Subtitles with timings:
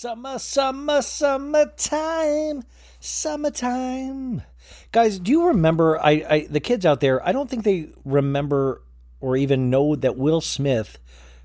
[0.00, 2.62] Summer, summer, summertime,
[3.00, 4.42] summertime.
[4.92, 5.98] Guys, do you remember?
[5.98, 7.20] I, I the kids out there.
[7.26, 8.80] I don't think they remember
[9.20, 11.00] or even know that Will Smith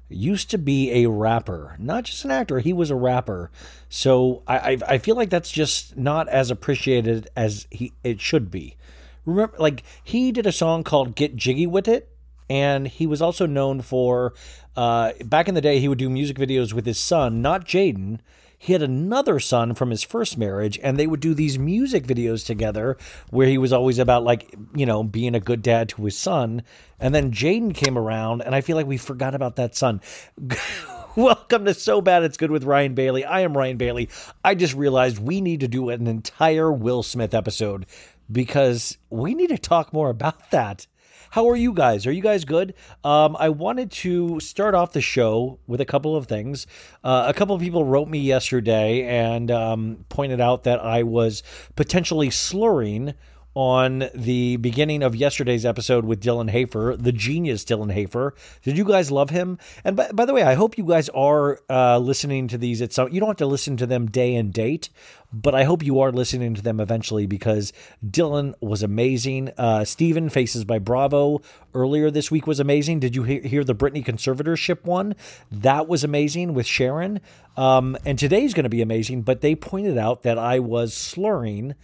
[0.08, 2.60] used to be a rapper, not just an actor.
[2.60, 3.50] He was a rapper.
[3.90, 8.52] So I I, I feel like that's just not as appreciated as he it should
[8.52, 8.78] be.
[9.26, 12.08] Remember, like he did a song called "Get Jiggy with It."
[12.50, 14.34] and he was also known for
[14.76, 18.20] uh, back in the day he would do music videos with his son not jaden
[18.64, 22.46] he had another son from his first marriage and they would do these music videos
[22.46, 22.96] together
[23.30, 26.64] where he was always about like you know being a good dad to his son
[26.98, 30.00] and then jaden came around and i feel like we forgot about that son
[31.16, 33.24] Welcome to So Bad It's Good with Ryan Bailey.
[33.24, 34.10] I am Ryan Bailey.
[34.44, 37.86] I just realized we need to do an entire Will Smith episode
[38.32, 40.88] because we need to talk more about that.
[41.34, 42.06] How are you guys?
[42.06, 42.76] Are you guys good?
[43.04, 46.68] Um, I wanted to start off the show with a couple of things.
[47.04, 51.42] Uh, a couple of people wrote me yesterday and um, pointed out that I was
[51.76, 53.16] potentially slurring
[53.56, 58.34] on the beginning of yesterday's episode with Dylan Hafer, the genius Dylan Hafer.
[58.64, 59.60] Did you guys love him?
[59.84, 62.94] And by, by the way, I hope you guys are uh, listening to these at
[62.94, 63.10] some.
[63.10, 64.90] You don't have to listen to them day and date,
[65.32, 67.74] but I hope you are listening to them eventually because
[68.06, 69.52] Dylan was amazing.
[69.58, 71.42] Uh, Faces by Bravo
[71.74, 73.00] earlier this week was amazing.
[73.00, 75.16] Did you hear, hear the Britney conservatorship one?
[75.52, 77.20] That was amazing with Sharon.
[77.56, 81.76] Um, and today's going to be amazing, but they pointed out that I was slurring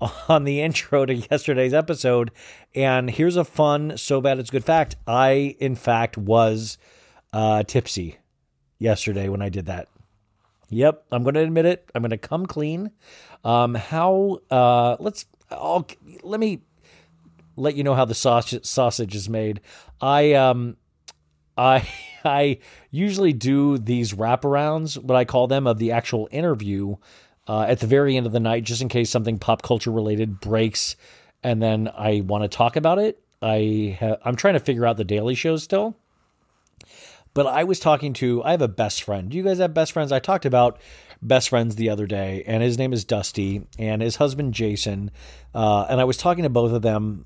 [0.28, 2.30] on the intro to yesterday's episode.
[2.74, 4.96] And here's a fun, so bad it's good fact.
[5.06, 6.78] I, in fact, was
[7.32, 8.18] uh, tipsy
[8.78, 9.88] yesterday when I did that.
[10.70, 11.90] Yep, I'm going to admit it.
[11.94, 12.90] I'm going to come clean.
[13.44, 14.40] Um, how?
[14.50, 15.26] Uh, let's.
[15.50, 15.86] I'll,
[16.22, 16.60] let me
[17.56, 19.62] let you know how the sausage sausage is made.
[20.00, 20.76] I um,
[21.56, 21.88] I
[22.24, 22.58] I
[22.90, 26.96] usually do these wraparounds, what I call them, of the actual interview
[27.48, 30.38] uh, at the very end of the night, just in case something pop culture related
[30.38, 30.94] breaks,
[31.42, 33.20] and then I want to talk about it.
[33.40, 35.96] I ha- I'm trying to figure out the Daily Show still,
[37.32, 39.30] but I was talking to I have a best friend.
[39.30, 40.12] Do you guys have best friends?
[40.12, 40.78] I talked about
[41.22, 45.10] best friends the other day, and his name is Dusty, and his husband Jason,
[45.54, 47.24] uh, and I was talking to both of them.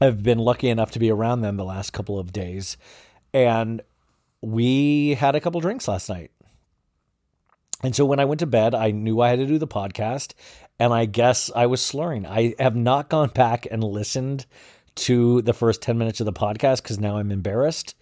[0.00, 2.76] I've been lucky enough to be around them the last couple of days,
[3.32, 3.82] and
[4.40, 6.30] we had a couple drinks last night.
[7.84, 10.32] And so when I went to bed, I knew I had to do the podcast,
[10.80, 12.26] and I guess I was slurring.
[12.26, 14.46] I have not gone back and listened
[14.94, 17.94] to the first 10 minutes of the podcast because now I'm embarrassed.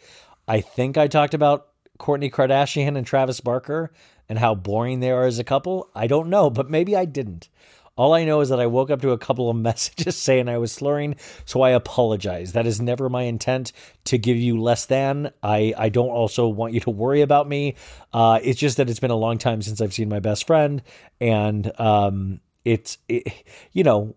[0.47, 1.67] I think I talked about
[1.99, 3.93] Kourtney Kardashian and Travis Barker
[4.29, 5.91] and how boring they are as a couple?
[5.95, 7.49] I don't know, but maybe I didn't.
[7.97, 10.59] All I know is that I woke up to a couple of messages saying I
[10.59, 12.53] was slurring, so I apologize.
[12.53, 13.73] That is never my intent
[14.05, 15.33] to give you less than.
[15.43, 17.77] I, I don't also want you to worry about me.
[18.13, 20.83] Uh, it's just that it's been a long time since I've seen my best friend,
[21.21, 24.17] and um, it's it, you know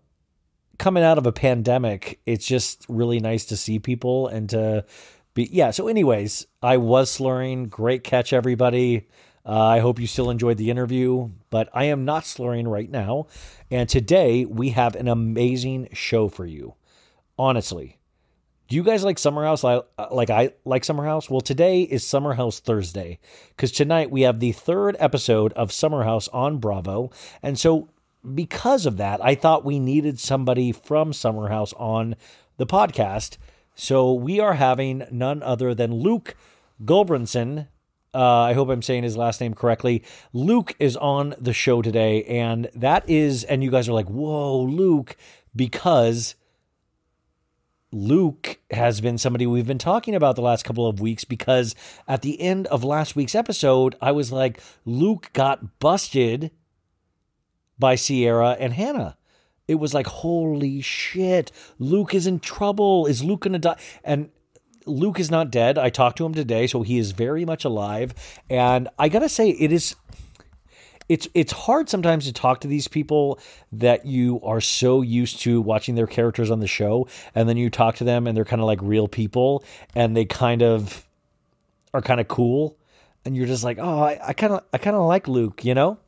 [0.78, 4.84] coming out of a pandemic, it's just really nice to see people and to
[5.34, 5.70] be yeah.
[5.70, 7.68] So, anyways, I was slurring.
[7.68, 9.06] Great catch, everybody.
[9.46, 13.28] Uh, I hope you still enjoyed the interview, but I am not slurring right now.
[13.70, 16.74] And today we have an amazing show for you.
[17.38, 17.98] Honestly,
[18.68, 21.30] do you guys like Summer House like, like I like Summer House?
[21.30, 23.20] Well, today is Summer House Thursday
[23.50, 27.12] because tonight we have the third episode of Summer House on Bravo.
[27.40, 27.88] And so,
[28.34, 32.16] because of that, I thought we needed somebody from Summer House on
[32.56, 33.36] the podcast.
[33.76, 36.34] So, we are having none other than Luke
[36.84, 37.68] Gulbranson
[38.16, 40.02] uh, I hope I'm saying his last name correctly.
[40.32, 44.62] Luke is on the show today, and that is, and you guys are like, whoa,
[44.62, 45.16] Luke,
[45.54, 46.34] because
[47.92, 51.74] Luke has been somebody we've been talking about the last couple of weeks because
[52.08, 56.50] at the end of last week's episode, I was like, Luke got busted
[57.78, 59.18] by Ciara and Hannah.
[59.68, 63.06] It was like, holy shit, Luke is in trouble.
[63.06, 63.78] Is Luke going to die?
[64.04, 64.30] And
[64.86, 65.78] Luke is not dead.
[65.78, 68.14] I talked to him today, so he is very much alive.
[68.48, 69.96] And I gotta say, it is
[71.08, 73.38] it's it's hard sometimes to talk to these people
[73.70, 77.70] that you are so used to watching their characters on the show, and then you
[77.70, 81.06] talk to them and they're kind of like real people, and they kind of
[81.94, 82.76] are kind of cool,
[83.24, 85.98] and you're just like, oh, I kind of I kind of like Luke, you know.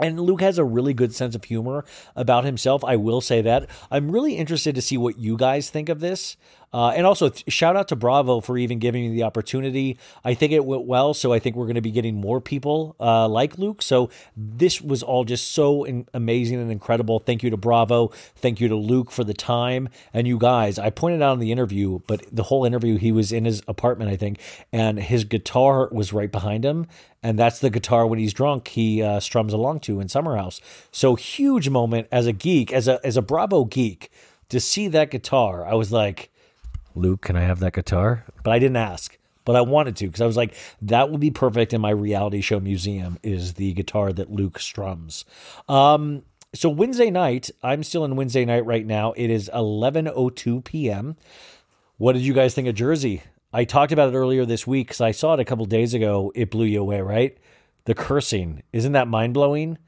[0.00, 1.84] And Luke has a really good sense of humor
[2.14, 2.84] about himself.
[2.84, 3.68] I will say that.
[3.90, 6.36] I'm really interested to see what you guys think of this.
[6.72, 9.98] Uh, and also, shout out to Bravo for even giving me the opportunity.
[10.24, 12.94] I think it went well, so I think we're going to be getting more people
[13.00, 13.80] uh, like Luke.
[13.80, 17.18] So this was all just so in- amazing and incredible.
[17.20, 18.08] Thank you to Bravo.
[18.36, 19.88] Thank you to Luke for the time.
[20.12, 23.32] And you guys, I pointed out in the interview, but the whole interview, he was
[23.32, 24.38] in his apartment, I think,
[24.72, 26.86] and his guitar was right behind him.
[27.22, 30.60] And that's the guitar when he's drunk, he uh, strums along to in Summer House.
[30.92, 34.10] So huge moment as a geek, as a as a Bravo geek,
[34.50, 35.66] to see that guitar.
[35.66, 36.30] I was like,
[36.98, 38.24] Luke, can I have that guitar?
[38.42, 41.30] But I didn't ask, but I wanted to because I was like, that would be
[41.30, 45.24] perfect in my reality show museum is the guitar that Luke strums.
[45.68, 46.22] Um,
[46.54, 49.12] so Wednesday night, I'm still in Wednesday night right now.
[49.12, 51.16] It is 11:02 p.m.
[51.98, 53.22] What did you guys think of Jersey?
[53.52, 56.32] I talked about it earlier this week because I saw it a couple days ago.
[56.34, 57.36] It blew you away, right?
[57.84, 59.78] The cursing isn't that mind blowing?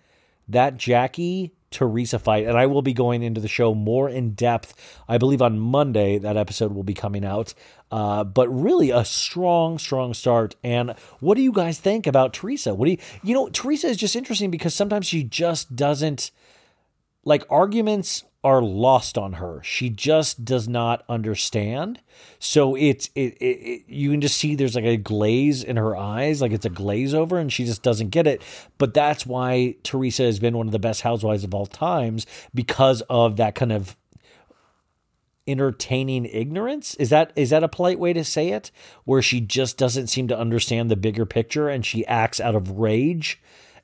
[0.49, 4.75] That Jackie Teresa fight, and I will be going into the show more in depth.
[5.09, 7.55] I believe on Monday that episode will be coming out.
[7.93, 10.55] Uh, but really a strong, strong start.
[10.63, 12.75] And what do you guys think about Teresa?
[12.75, 16.31] What do you, you know, Teresa is just interesting because sometimes she just doesn't
[17.25, 19.61] like arguments are lost on her.
[19.63, 22.01] She just does not understand.
[22.39, 25.95] So it's it, it, it, you can just see there's like a glaze in her
[25.95, 28.41] eyes, like it's a glaze over, and she just doesn't get it.
[28.79, 33.03] But that's why Teresa has been one of the best housewives of all times because
[33.11, 33.97] of that kind of
[35.47, 38.71] entertaining ignorance is that is that a polite way to say it
[39.05, 42.79] where she just doesn't seem to understand the bigger picture and she acts out of
[42.79, 43.41] rage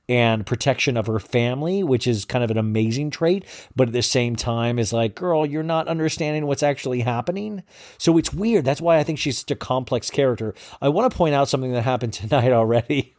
[0.09, 4.03] and protection of her family, which is kind of an amazing trait, but at the
[4.03, 7.63] same time is like, girl, you're not understanding what's actually happening.
[7.99, 8.65] So it's weird.
[8.65, 10.55] That's why I think she's such a complex character.
[10.81, 13.15] I want to point out something that happened tonight already.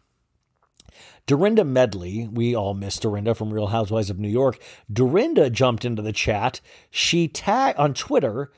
[1.25, 4.57] Dorinda Medley, we all miss Dorinda from Real Housewives of New York.
[4.91, 6.61] Dorinda jumped into the chat.
[6.89, 8.49] She tagged on Twitter.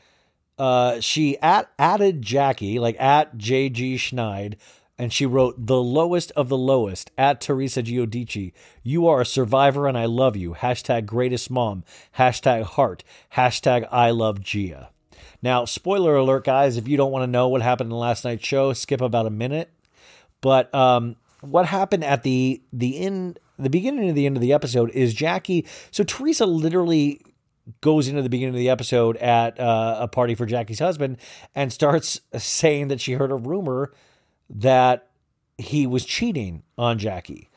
[0.59, 4.55] Uh, she at, added Jackie, like at JG Schneid,
[4.99, 8.51] and she wrote, The lowest of the lowest at Teresa Giudice.
[8.83, 10.53] You are a survivor and I love you.
[10.53, 11.85] Hashtag greatest mom.
[12.17, 13.05] Hashtag heart.
[13.35, 14.89] Hashtag I love Gia.
[15.41, 18.45] Now, spoiler alert, guys, if you don't want to know what happened in last night's
[18.45, 19.71] show, skip about a minute.
[20.41, 24.53] But um, what happened at the the end the beginning of the end of the
[24.53, 25.65] episode is Jackie.
[25.91, 27.21] So Teresa literally
[27.81, 31.17] goes into the beginning of the episode at uh, a party for Jackie's husband
[31.55, 33.93] and starts saying that she heard a rumor
[34.49, 35.07] that
[35.57, 37.49] he was cheating on Jackie.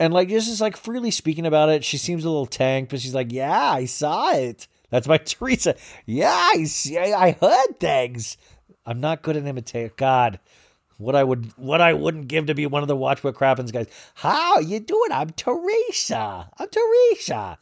[0.00, 1.84] And like just is like freely speaking about it.
[1.84, 5.74] She seems a little tanked, but she's like, "Yeah, I saw it." That's my Teresa.
[6.06, 6.98] Yeah, I see.
[6.98, 8.36] I heard things.
[8.86, 9.90] I'm not good at imitating.
[9.96, 10.38] God,
[10.96, 13.72] what I would, what I wouldn't give to be one of the Watch What Crappens
[13.72, 13.86] guys.
[14.14, 15.12] How you doing?
[15.12, 16.48] I'm Teresa.
[16.58, 17.58] I'm Teresa.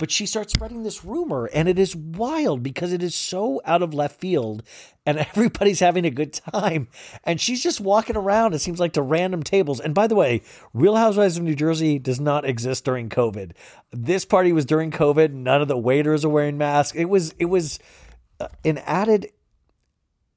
[0.00, 3.82] But she starts spreading this rumor, and it is wild because it is so out
[3.82, 4.62] of left field,
[5.04, 6.88] and everybody's having a good time.
[7.22, 9.78] And she's just walking around, it seems like, to random tables.
[9.78, 10.40] And by the way,
[10.72, 13.52] Real Housewives of New Jersey does not exist during COVID.
[13.92, 15.34] This party was during COVID.
[15.34, 16.96] None of the waiters are wearing masks.
[16.96, 17.78] It was, it was
[18.40, 19.30] uh, an added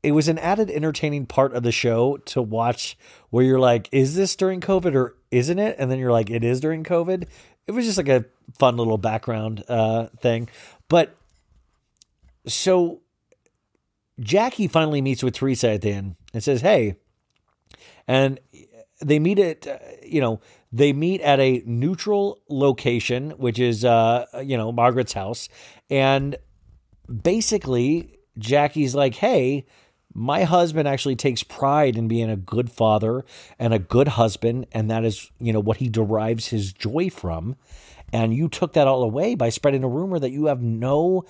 [0.04, 2.98] it was an added entertaining part of the show to watch
[3.30, 5.78] where you're like, is this during COVID or isn't it?
[5.80, 7.26] And then you're like, it is during COVID.
[7.68, 8.26] It was just like a
[8.58, 10.50] fun little background uh, thing.
[10.90, 11.16] But
[12.46, 13.02] so
[14.20, 16.98] Jackie finally meets with Teresa at the end and says, hey,
[18.08, 18.40] and
[19.02, 20.40] they meet at, uh, you know,
[20.72, 25.50] they meet at a neutral location, which is, uh, you know, Margaret's house.
[25.90, 26.36] And
[27.22, 29.66] basically, Jackie's like, hey,
[30.14, 33.26] my husband actually takes pride in being a good father
[33.58, 37.56] and a good husband and that is you know what he derives his joy from.
[38.12, 41.26] And you took that all away by spreading a rumor that you have no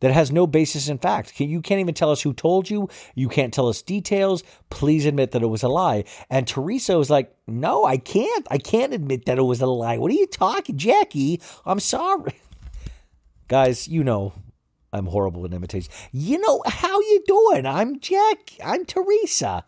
[0.00, 1.38] that has no basis in fact.
[1.40, 2.88] You can't even tell us who told you.
[3.14, 4.42] You can't tell us details.
[4.68, 6.04] Please admit that it was a lie.
[6.28, 8.46] And teresa was like no i can't.
[8.50, 9.98] I can't admit that it was a lie.
[9.98, 11.40] What are you talking jackie?
[11.64, 12.40] I'm sorry.
[13.48, 14.32] Guys you know
[14.94, 15.92] I'm horrible at imitation.
[16.12, 17.66] You know, how you doing?
[17.66, 18.52] I'm Jack.
[18.64, 19.64] I'm Teresa.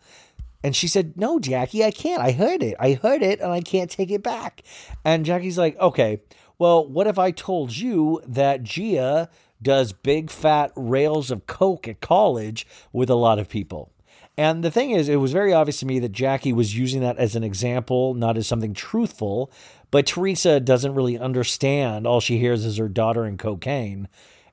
[0.63, 2.21] And she said, No, Jackie, I can't.
[2.21, 2.75] I heard it.
[2.79, 4.63] I heard it and I can't take it back.
[5.03, 6.21] And Jackie's like, Okay,
[6.57, 9.29] well, what if I told you that Gia
[9.61, 13.91] does big fat rails of Coke at college with a lot of people?
[14.39, 17.17] And the thing is, it was very obvious to me that Jackie was using that
[17.17, 19.51] as an example, not as something truthful.
[19.89, 22.05] But Teresa doesn't really understand.
[22.05, 24.07] All she hears is her daughter and cocaine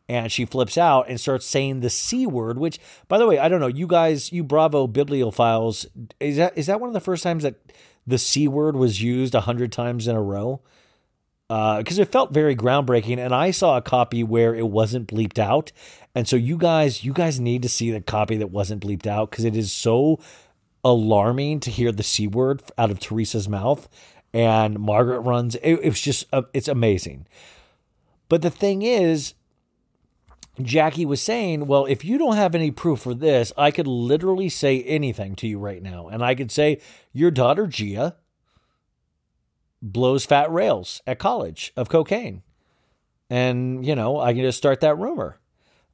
[0.08, 3.49] and she flips out and starts saying the c word which by the way i
[3.49, 3.66] don't know.
[3.66, 5.87] You guys you bravo bibliophiles
[6.20, 7.56] is that is that one of the first times that
[8.06, 10.61] the c word was used a hundred times in a row?
[11.49, 15.38] Because uh, it felt very groundbreaking and i saw a copy where it wasn't bleeped
[15.38, 15.73] out.
[16.14, 19.30] And so you guys you guys need to see the copy that wasn't bleeped out
[19.30, 20.20] because it is so
[20.84, 23.88] alarming to hear the c word out of teresa's mouth.
[24.32, 27.26] And margaret runs it, it was just uh, it's amazing.
[28.28, 29.34] But the thing is
[30.62, 34.49] Jackie was saying, Well, if you don't have any proof for this, I could literally
[34.49, 36.08] say anything to you right now.
[36.08, 36.80] And I could say,
[37.12, 38.16] Your daughter, Gia,
[39.82, 42.42] blows fat rails at college of cocaine.
[43.28, 45.38] And, you know, I can just start that rumor.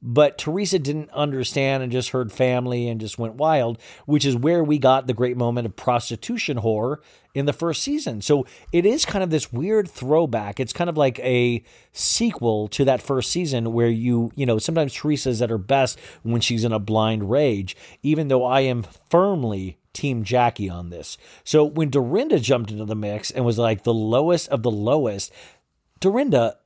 [0.03, 4.63] But Teresa didn't understand and just heard family and just went wild, which is where
[4.63, 7.01] we got the great moment of prostitution horror
[7.35, 8.21] in the first season.
[8.21, 10.59] So it is kind of this weird throwback.
[10.59, 14.93] It's kind of like a sequel to that first season where you, you know, sometimes
[14.93, 19.77] Teresa's at her best when she's in a blind rage, even though I am firmly
[19.93, 21.17] Team Jackie on this.
[21.43, 25.31] So when Dorinda jumped into the mix and was like the lowest of the lowest,
[25.99, 26.57] Dorinda,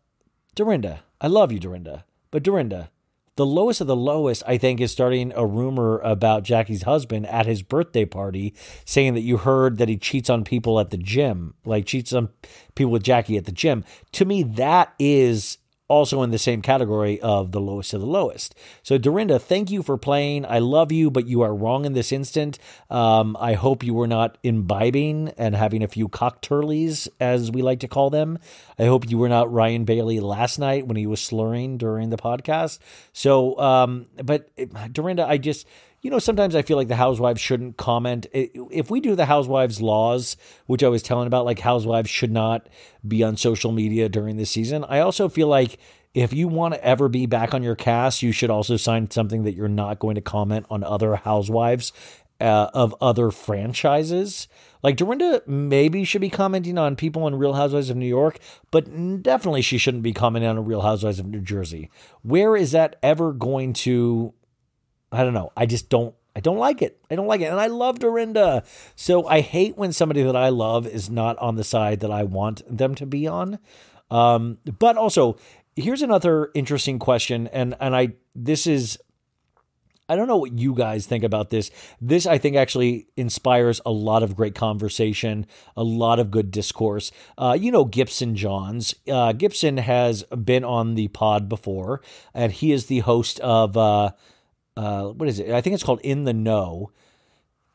[0.56, 2.92] Dorinda, I love you, Dorinda, but Dorinda,
[3.36, 7.46] the lowest of the lowest, I think, is starting a rumor about Jackie's husband at
[7.46, 8.54] his birthday party,
[8.86, 12.30] saying that you heard that he cheats on people at the gym, like cheats on
[12.76, 13.84] people with Jackie at the gym.
[14.14, 18.56] To me, that is also in the same category of the lowest of the lowest.
[18.82, 20.46] So, Dorinda, thank you for playing.
[20.46, 22.58] I love you, but you are wrong in this instant.
[22.90, 27.82] Um, I hope you were not imbibing and having a few cockturlies, as we like
[27.82, 28.40] to call them.
[28.80, 32.18] I hope you were not Ryan Bailey last night when he was slurring during the
[32.18, 32.80] podcast.
[33.14, 34.50] So, um, but
[34.92, 35.68] Dorinda, I just
[36.06, 38.28] you know, sometimes I feel like the housewives shouldn't comment.
[38.32, 42.70] If we do the housewives laws, which I was telling about, like housewives should not
[43.08, 45.80] be on social media during the season, I also feel like
[46.14, 49.46] if you want to ever be back on your cast, you should also sign something
[49.46, 51.92] that you're not going to comment on other housewives
[52.40, 54.48] uh, of other franchises.
[54.84, 58.38] Like Dorinda maybe should be commenting on people in Real Housewives of New York,
[58.70, 58.86] but
[59.24, 61.90] definitely she shouldn't be commenting on Real Housewives of New Jersey.
[62.22, 64.36] Where is that ever going to
[65.16, 65.52] I don't know.
[65.56, 67.00] I just don't I don't like it.
[67.10, 67.46] I don't like it.
[67.46, 68.64] And I love Dorinda.
[68.96, 72.24] So I hate when somebody that I love is not on the side that I
[72.24, 73.58] want them to be on.
[74.12, 75.38] Um, but also,
[75.76, 77.48] here's another interesting question.
[77.48, 79.00] And and I this is
[80.08, 81.72] I don't know what you guys think about this.
[82.00, 87.12] This, I think, actually inspires a lot of great conversation, a lot of good discourse.
[87.38, 88.94] Uh, you know, Gibson Johns.
[89.12, 92.02] Uh, Gibson has been on the pod before,
[92.36, 94.12] and he is the host of uh,
[94.78, 95.52] uh, what is it?
[95.52, 96.92] I think it's called In the Know.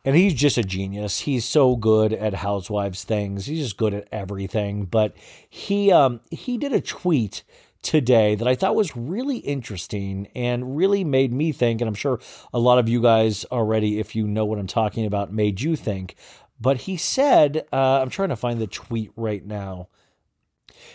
[0.02, 1.20] And he's just a genius.
[1.20, 3.44] He's so good at housewives things.
[3.46, 4.86] He's just good at everything.
[4.86, 5.14] But
[5.48, 7.42] he um, he did a tweet
[7.82, 11.80] today that I thought was really interesting and really made me think.
[11.82, 12.18] And I'm sure
[12.52, 15.76] a lot of you guys already, if you know what I'm talking about, made you
[15.76, 16.14] think.
[16.58, 19.88] But he said, uh, I'm trying to find the tweet right now.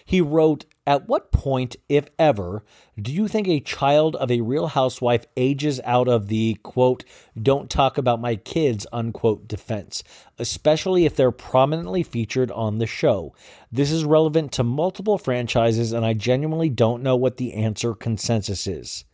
[0.04, 2.64] He wrote, At what point, if ever,
[3.00, 7.04] do you think a child of a real housewife ages out of the quote,
[7.42, 10.04] don't talk about my kids, unquote defense,
[10.38, 13.34] especially if they're prominently featured on the show?
[13.72, 18.68] This is relevant to multiple franchises, and I genuinely don't know what the answer consensus
[18.68, 19.06] is.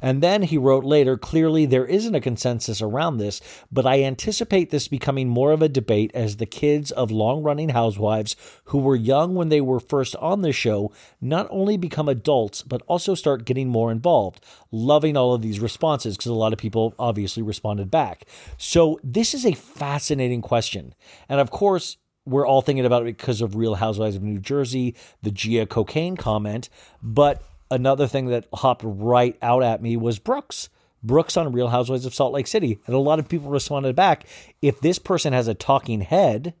[0.00, 4.70] And then he wrote later, clearly there isn't a consensus around this, but I anticipate
[4.70, 8.36] this becoming more of a debate as the kids of long running housewives
[8.66, 12.82] who were young when they were first on the show not only become adults, but
[12.86, 14.44] also start getting more involved.
[14.70, 18.26] Loving all of these responses because a lot of people obviously responded back.
[18.58, 20.94] So this is a fascinating question.
[21.28, 24.94] And of course, we're all thinking about it because of Real Housewives of New Jersey,
[25.22, 26.68] the Gia cocaine comment,
[27.00, 30.68] but another thing that hopped right out at me was Brooks.
[31.02, 32.80] Brooks on Real Housewives of Salt Lake City.
[32.86, 34.26] And a lot of people responded back
[34.60, 36.54] if this person has a talking head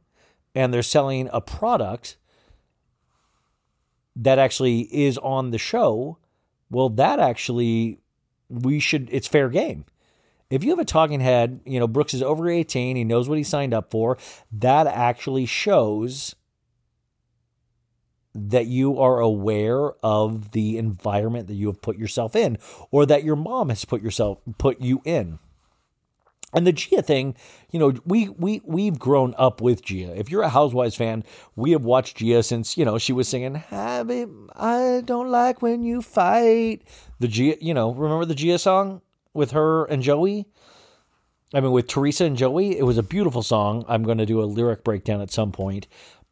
[0.54, 2.16] and they're selling a product
[4.14, 6.18] that actually is on the show,
[6.70, 8.00] well, that actually,
[8.48, 9.84] we should, it's fair game.
[10.48, 13.38] If you have a talking head, you know, Brooks is over 18, he knows what
[13.38, 14.16] he signed up for,
[14.52, 16.36] that actually shows
[18.36, 22.58] that you are aware of the environment that you have put yourself in
[22.90, 25.38] or that your mom has put yourself put you in.
[26.52, 27.34] And the Gia thing,
[27.70, 30.18] you know, we we we've grown up with Gia.
[30.18, 31.24] If you're a Housewives fan,
[31.54, 33.62] we have watched Gia since, you know, she was singing
[34.54, 36.82] I don't like when you fight.
[37.18, 39.02] The Gia, you know, remember the Gia song
[39.34, 40.46] with her and Joey?
[41.52, 43.84] I mean, with Teresa and Joey, it was a beautiful song.
[43.88, 45.86] I'm going to do a lyric breakdown at some point.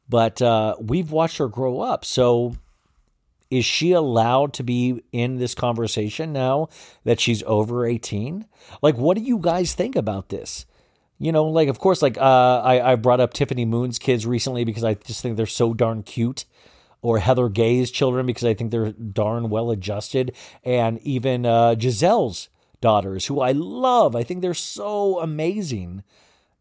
[0.08, 2.04] But uh, we've watched her grow up.
[2.04, 2.56] So
[3.50, 6.68] is she allowed to be in this conversation now
[7.04, 8.46] that she's over 18?
[8.82, 10.66] Like, what do you guys think about this?
[11.18, 14.64] You know, like, of course, like, uh, I, I brought up Tiffany Moon's kids recently
[14.64, 16.44] because I just think they're so darn cute.
[17.00, 20.34] Or Heather Gay's children because I think they're darn well adjusted.
[20.64, 22.48] And even uh, Gizelle's
[22.80, 24.16] daughters, who I love.
[24.16, 26.02] I think they're so amazing.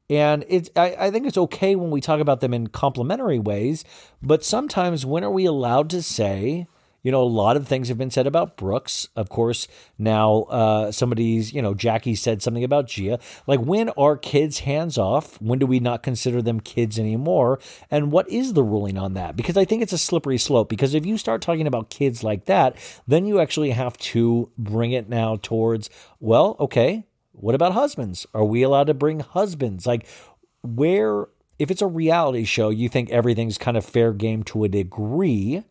[0.10, 3.84] And it's I, I think it's okay when we talk about them in complimentary ways,
[4.22, 6.68] but sometimes when are we allowed to say,
[7.04, 9.10] you know, a lot of things have been said about Brooks.
[9.16, 13.20] Of course, now uh, somebody's, you know, Jackie said something about Gia.
[13.46, 15.40] Like, when are kids hands off?
[15.42, 17.60] When do we not consider them kids anymore?
[17.92, 19.36] And what is the ruling on that?
[19.36, 20.70] Because I think it's a slippery slope.
[20.70, 24.94] Because if you start talking about kids like that, then you actually have to bring
[24.94, 25.90] it now towards,
[26.22, 28.26] well, okay, what about husbands?
[28.34, 29.86] Are we allowed to bring husbands?
[29.86, 30.08] Like,
[30.62, 31.28] where,
[31.60, 35.64] if it's a reality show, you think everything's kind of fair game to a degree.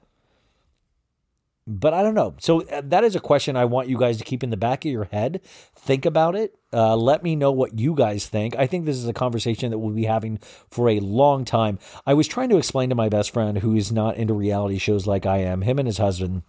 [1.65, 2.35] But I don't know.
[2.41, 4.85] So uh, that is a question I want you guys to keep in the back
[4.85, 5.41] of your head.
[5.77, 6.59] Think about it.
[6.73, 8.57] Uh, let me know what you guys think.
[8.57, 10.39] I think this is a conversation that we'll be having
[10.71, 11.79] for a long time.
[12.05, 15.07] I was trying to explain to my best friend who is not into reality shows
[15.07, 16.43] like I am, him and his husband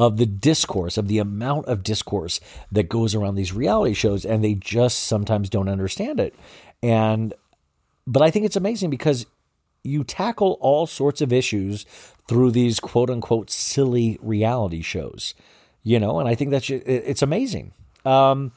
[0.00, 2.40] of the discourse, of the amount of discourse
[2.72, 6.34] that goes around these reality shows, and they just sometimes don't understand it.
[6.82, 7.34] And,
[8.06, 9.26] but I think it's amazing because
[9.84, 11.84] you tackle all sorts of issues
[12.26, 15.34] through these quote unquote silly reality shows,
[15.82, 17.72] you know, and I think that's it's amazing.
[18.06, 18.52] Um,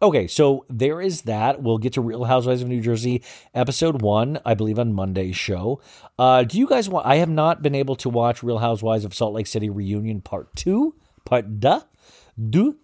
[0.00, 1.60] Okay, so there is that.
[1.60, 3.20] We'll get to Real Housewives of New Jersey
[3.52, 5.80] episode one, I believe, on Monday's show.
[6.16, 7.04] Uh, do you guys want?
[7.04, 10.54] I have not been able to watch Real Housewives of Salt Lake City reunion part
[10.54, 11.80] two, part duh,
[12.38, 12.76] do.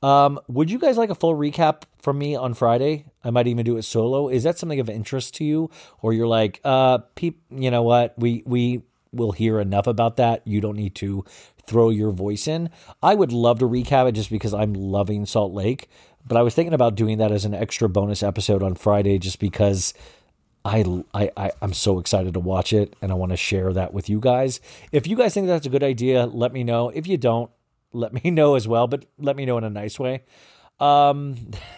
[0.00, 3.06] Um, would you guys like a full recap from me on Friday?
[3.24, 4.28] I might even do it solo.
[4.28, 8.14] Is that something of interest to you, or you're like, uh, peep, you know what?
[8.16, 10.46] We we will hear enough about that.
[10.46, 11.24] You don't need to
[11.66, 12.70] throw your voice in.
[13.02, 15.88] I would love to recap it just because I'm loving Salt Lake.
[16.26, 19.38] But I was thinking about doing that as an extra bonus episode on Friday just
[19.38, 19.94] because
[20.64, 23.94] I, I, I, am so excited to watch it and I want to share that
[23.94, 24.60] with you guys.
[24.92, 26.90] If you guys think that's a good idea, let me know.
[26.90, 27.50] If you don't,
[27.92, 30.22] let me know as well, but let me know in a nice way.
[30.78, 31.36] Um,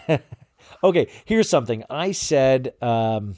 [0.85, 1.85] okay, here's something.
[1.89, 3.37] I said, um,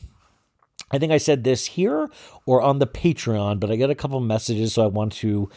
[0.90, 2.08] I think I said this here
[2.46, 5.50] or on the Patreon, but I got a couple messages, so I want to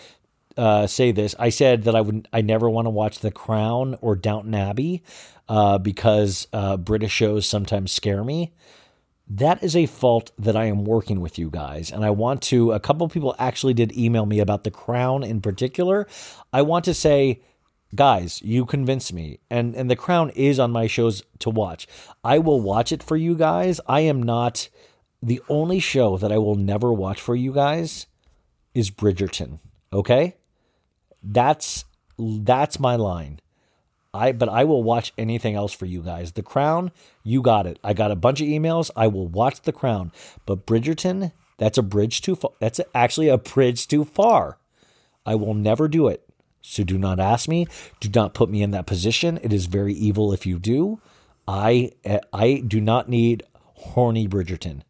[0.58, 1.36] uh, say this.
[1.40, 5.04] I said that I would I never want to watch The Crown or Downton Abbey
[5.48, 8.54] uh, because uh, British shows sometimes scare me.
[9.30, 12.72] That is a fault that I am working with you guys, and I want to.
[12.72, 16.08] A couple people actually did email me about The Crown in particular.
[16.54, 17.42] I want to say
[17.96, 21.88] guys you convinced me and and the crown is on my shows to watch
[22.22, 24.68] i will watch it for you guys i am not
[25.22, 28.08] the only show that i will never watch for you guys
[28.74, 29.60] is bridgerton
[29.94, 30.36] okay
[31.24, 31.86] that's
[32.18, 33.40] that's my line.
[34.14, 36.32] I but I will watch anything else for you guys.
[36.32, 36.92] The Crown,
[37.24, 37.80] you got it.
[37.84, 38.90] I got a bunch of emails.
[38.96, 40.12] I will watch The Crown,
[40.46, 42.52] but Bridgerton That's a bridge too far.
[42.60, 44.58] That's actually a bridge too far.
[45.26, 46.24] I will never do it.
[46.62, 47.68] So do not ask me.
[48.00, 49.40] Do not put me in that position.
[49.42, 51.00] It is very evil if you do.
[51.48, 53.44] I eh, I do not need
[53.76, 54.82] horny Bridgerton.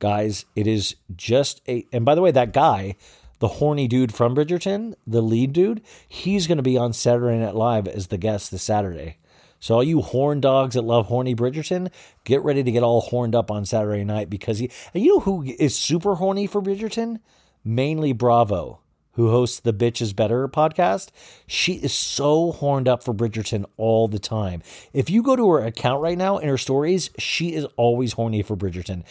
[0.00, 2.96] Guys, it is just a and by the way, that guy,
[3.38, 7.86] the horny dude from Bridgerton, the lead dude, he's gonna be on Saturday Night Live
[7.88, 9.18] as the guest this Saturday.
[9.60, 11.90] So all you horn dogs that love horny Bridgerton,
[12.24, 15.42] get ready to get all horned up on Saturday night because he you know who
[15.58, 17.20] is super horny for Bridgerton?
[17.64, 18.80] Mainly Bravo,
[19.12, 21.08] who hosts the Bitch is Better podcast.
[21.46, 24.62] She is so horned up for Bridgerton all the time.
[24.92, 28.42] If you go to her account right now in her stories, she is always horny
[28.42, 29.02] for Bridgerton.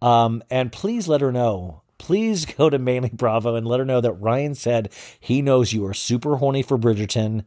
[0.00, 1.82] Um, and please let her know.
[1.98, 5.84] Please go to Mainly Bravo and let her know that Ryan said he knows you
[5.86, 7.44] are super horny for Bridgerton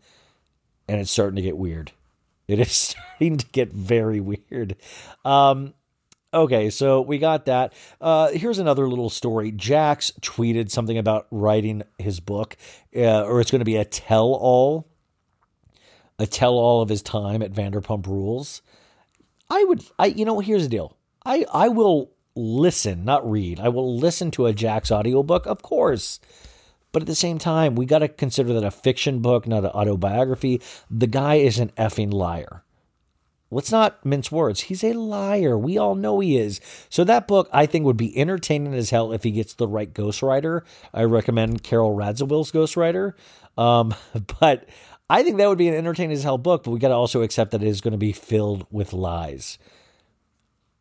[0.90, 1.92] and it's starting to get weird.
[2.48, 2.72] It is
[3.20, 4.76] starting to get very weird.
[5.24, 5.76] Um,
[6.34, 7.74] okay, so we got that.
[8.02, 9.52] Uh, here's another little story.
[9.52, 12.58] Jax tweeted something about writing his book,
[12.96, 14.88] uh, or it's going to be a tell all,
[16.18, 18.64] a tell all of his time at Vanderpump Rules.
[19.50, 20.98] I would, I you know, here's the deal.
[21.26, 23.60] I I will listen, not read.
[23.60, 26.20] I will listen to a Jax audiobook, of course.
[26.92, 29.72] But at the same time, we got to consider that a fiction book, not an
[29.72, 30.62] autobiography.
[30.90, 32.64] The guy is an effing liar.
[33.52, 34.62] Let's not mince words.
[34.62, 35.58] He's a liar.
[35.58, 36.62] We all know he is.
[36.88, 39.92] So that book, I think, would be entertaining as hell if he gets the right
[39.92, 40.62] ghostwriter.
[40.94, 43.14] I recommend Carole Radziwill's ghostwriter.
[43.58, 43.96] Um,
[44.40, 44.70] but
[45.10, 46.64] I think that would be an entertaining as hell book.
[46.64, 49.58] But we got to also accept that it is going to be filled with lies.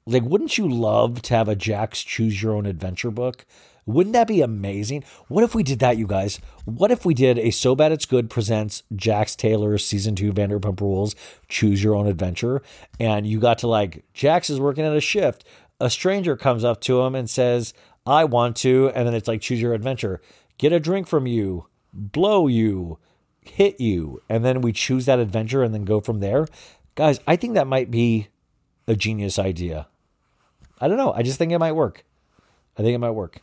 [0.08, 3.44] Like, wouldn't you love to have a Jax Choose Your Own Adventure book?
[3.84, 5.04] Wouldn't that be amazing?
[5.28, 6.40] What if we did that, you guys?
[6.64, 10.80] What if we did a So Bad It's Good presents Jax Taylor's season two Vanderpump
[10.80, 11.14] Rules
[11.48, 12.62] Choose Your Own Adventure?
[12.98, 15.44] And you got to like, Jax is working at a shift.
[15.78, 17.74] A stranger comes up to him and says,
[18.06, 18.90] I want to.
[18.94, 20.22] And then it's like, Choose Your Adventure.
[20.56, 22.98] Get a drink from you, blow you,
[23.42, 24.22] hit you.
[24.30, 26.48] And then we choose that adventure and then go from there.
[26.94, 28.28] Guys, I think that might be
[28.86, 29.86] a genius idea.
[30.80, 31.12] I don't know.
[31.12, 32.04] I just think it might work.
[32.76, 33.40] I think it might work.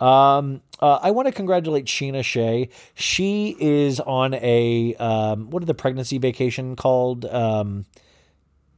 [0.00, 2.70] Um, uh, I want to congratulate Scheana Shay.
[2.94, 7.26] She is on a um, what is the pregnancy vacation called?
[7.26, 7.86] Um,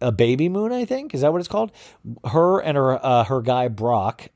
[0.01, 1.15] a baby moon, I think.
[1.15, 1.71] Is that what it's called?
[2.27, 4.29] Her and her uh, her guy Brock.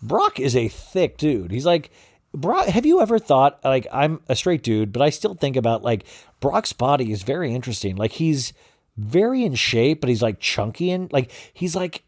[0.00, 1.50] Brock is a thick dude.
[1.50, 1.90] He's like
[2.32, 2.66] Brock.
[2.66, 6.04] Have you ever thought like I'm a straight dude, but I still think about like
[6.38, 7.96] Brock's body is very interesting.
[7.96, 8.52] Like he's
[8.96, 12.04] very in shape, but he's like chunky and like he's like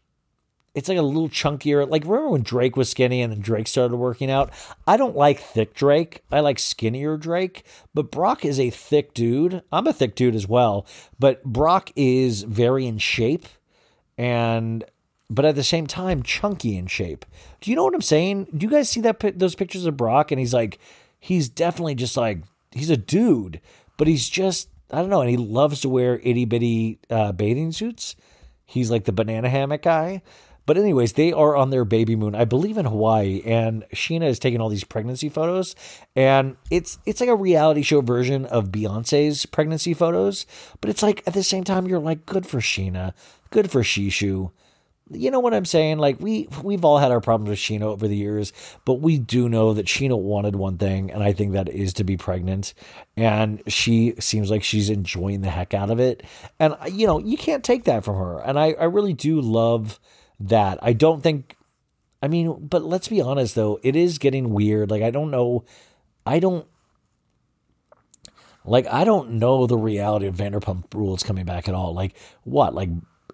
[0.75, 1.87] it's like a little chunkier.
[1.87, 4.51] Like remember when Drake was skinny and then Drake started working out?
[4.87, 6.23] I don't like thick Drake.
[6.31, 7.63] I like skinnier Drake.
[7.93, 9.61] But Brock is a thick dude.
[9.71, 10.87] I'm a thick dude as well.
[11.19, 13.45] But Brock is very in shape
[14.17, 14.83] and
[15.29, 17.25] but at the same time chunky in shape.
[17.61, 18.47] Do you know what I'm saying?
[18.55, 20.79] Do you guys see that those pictures of Brock and he's like
[21.19, 23.61] he's definitely just like he's a dude,
[23.97, 27.71] but he's just I don't know, and he loves to wear itty bitty uh, bathing
[27.71, 28.15] suits.
[28.65, 30.21] He's like the banana hammock guy.
[30.65, 34.39] But anyways, they are on their baby moon, I believe in Hawaii, and Scheana is
[34.39, 35.75] taking all these pregnancy photos,
[36.15, 40.45] and it's it's like a reality show version of Beyonce's pregnancy photos.
[40.79, 43.13] But it's like at the same time, you're like, good for Scheana,
[43.49, 44.51] good for Shishu.
[45.11, 45.97] You know what I'm saying?
[45.97, 48.53] Like we we've all had our problems with Scheana over the years,
[48.85, 52.05] but we do know that Scheana wanted one thing, and I think that is to
[52.05, 52.73] be pregnant.
[53.17, 56.23] And she seems like she's enjoying the heck out of it.
[56.57, 58.39] And you know, you can't take that from her.
[58.39, 59.99] And I, I really do love
[60.39, 60.79] that.
[60.81, 61.55] I don't think
[62.21, 64.89] I mean, but let's be honest though, it is getting weird.
[64.89, 65.65] Like I don't know
[66.25, 66.65] I don't
[68.65, 71.93] like I don't know the reality of Vanderpump Rules coming back at all.
[71.93, 72.73] Like what?
[72.73, 72.89] Like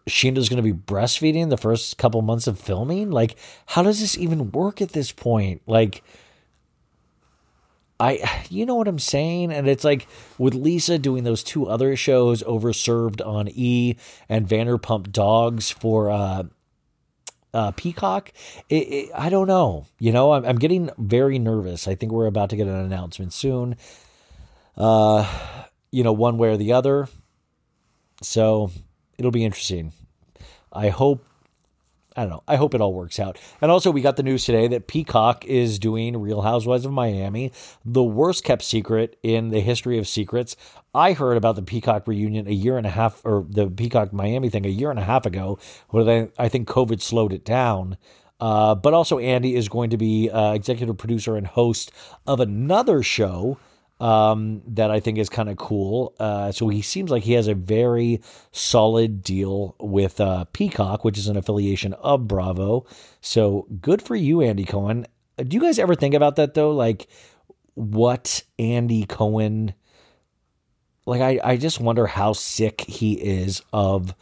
[0.08, 3.12] Scheana's going to be breastfeeding the first couple months of filming?
[3.12, 3.36] Like
[3.68, 5.62] how does this even work at this point?
[5.68, 6.04] Like
[8.00, 9.52] I, you know what I'm saying?
[9.52, 10.08] And it's like
[10.38, 13.98] with Lisa doing those two other shows, Overserved on E
[14.30, 16.44] and Vanderpump Dogs for uh,
[17.54, 18.32] uh, Peacock.
[18.70, 19.88] It, it, I don't know.
[20.00, 21.88] You know, I'm, I'm, getting very nervous.
[21.88, 23.76] I think we're about to get an announcement soon.
[24.78, 25.28] Uh,
[25.92, 27.08] you know, one way or the other.
[28.22, 28.72] So
[29.18, 29.94] it'll be interesting.
[30.72, 31.26] I hope
[32.20, 32.44] I don't know.
[32.50, 33.40] I hope it all works out.
[33.62, 37.54] And also, we got the news today that Peacock is doing Real Housewives of Miami,
[37.86, 40.58] the worst kept secret in the history of secrets.
[40.94, 44.50] I heard about the Peacock reunion a year and a half, or the Peacock Miami
[44.50, 45.60] thing a year and a half ago,
[45.92, 47.96] where I think COVID slowed it down.
[48.42, 51.90] Uh, but also, Andy is going to be uh, executive producer and host
[52.28, 53.58] of another show
[54.00, 56.14] um, that I think is kind of cool.
[56.20, 61.18] Uh, so he seems like he has a very solid deal with uh, Peacock, which
[61.18, 62.86] is an affiliation of Bravo.
[63.22, 65.06] So good for you, Andy Cohen.
[65.38, 66.72] Do you guys ever think about that though?
[66.72, 67.08] Like
[67.76, 69.74] what Andy Cohen
[71.10, 74.14] like I, I just wonder how sick he is of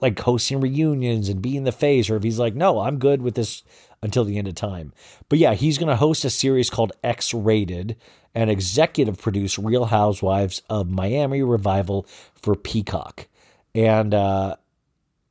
[0.00, 3.34] like hosting reunions and being the face, or if he's like, no, I'm good with
[3.34, 3.64] this
[4.02, 4.92] until the end of time.
[5.28, 7.96] But yeah, he's going to host a series called X Rated
[8.34, 13.26] and executive produce Real Housewives of Miami revival for Peacock.
[13.74, 14.56] And uh,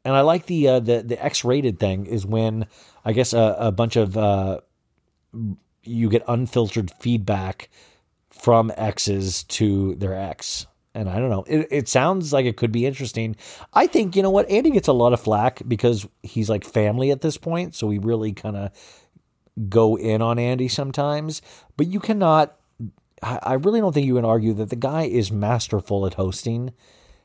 [0.04, 2.68] and I like the uh, the the X rated thing is when
[3.04, 4.60] I guess a, a bunch of uh,
[5.84, 7.70] you get unfiltered feedback
[8.30, 10.66] from exes to their ex.
[10.98, 11.44] And I don't know.
[11.46, 13.36] It, it sounds like it could be interesting.
[13.72, 14.50] I think, you know what?
[14.50, 17.76] Andy gets a lot of flack because he's like family at this point.
[17.76, 18.72] So we really kind of
[19.70, 21.44] go in on Andy sometimes.
[21.78, 22.56] But you cannot,
[23.22, 26.74] I really don't think you can argue that the guy is masterful at hosting.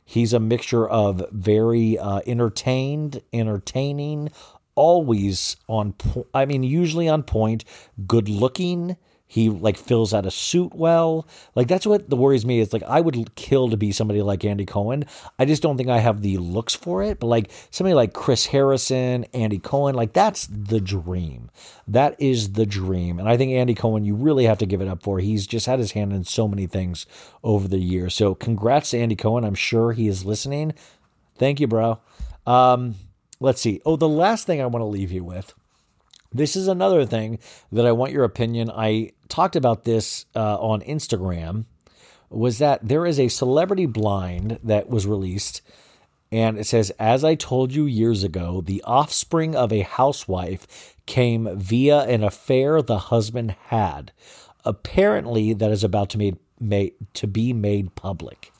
[0.05, 4.31] He's a mixture of very uh, entertained, entertaining,
[4.75, 6.27] always on point.
[6.35, 7.65] I mean, usually on point,
[8.07, 8.99] good looking.
[9.33, 11.27] He like fills out a suit well.
[11.55, 14.45] Like that's what the worries me is like I would kill to be somebody like
[14.45, 15.07] Andy Cohen.
[15.39, 17.19] I just don't think I have the looks for it.
[17.19, 21.51] But like somebody like Chris Harrison, Andy Cohen, like that's the dream.
[21.89, 23.19] That is the dream.
[23.19, 25.19] And I think Andy Cohen, you really have to give it up for.
[25.19, 27.07] He's just had his hand in so many things
[27.43, 28.13] over the years.
[28.13, 29.45] So congrats to Andy Cohen.
[29.45, 30.75] I'm sure he is listening.
[31.39, 32.01] Thank you, bro.
[32.47, 32.97] Um,
[33.41, 33.81] let's see.
[33.87, 35.55] Oh, the last thing I want to leave you with.
[36.35, 37.39] This is another thing
[37.71, 38.71] that I want your opinion.
[38.71, 41.65] I talked about this uh, on Instagram.
[42.29, 45.61] Was that there is a celebrity blind that was released,
[46.31, 51.49] and it says, "As I told you years ago, the offspring of a housewife came
[51.59, 54.13] via an affair the husband had.
[54.65, 58.53] Apparently, that is about to made, made to be made public."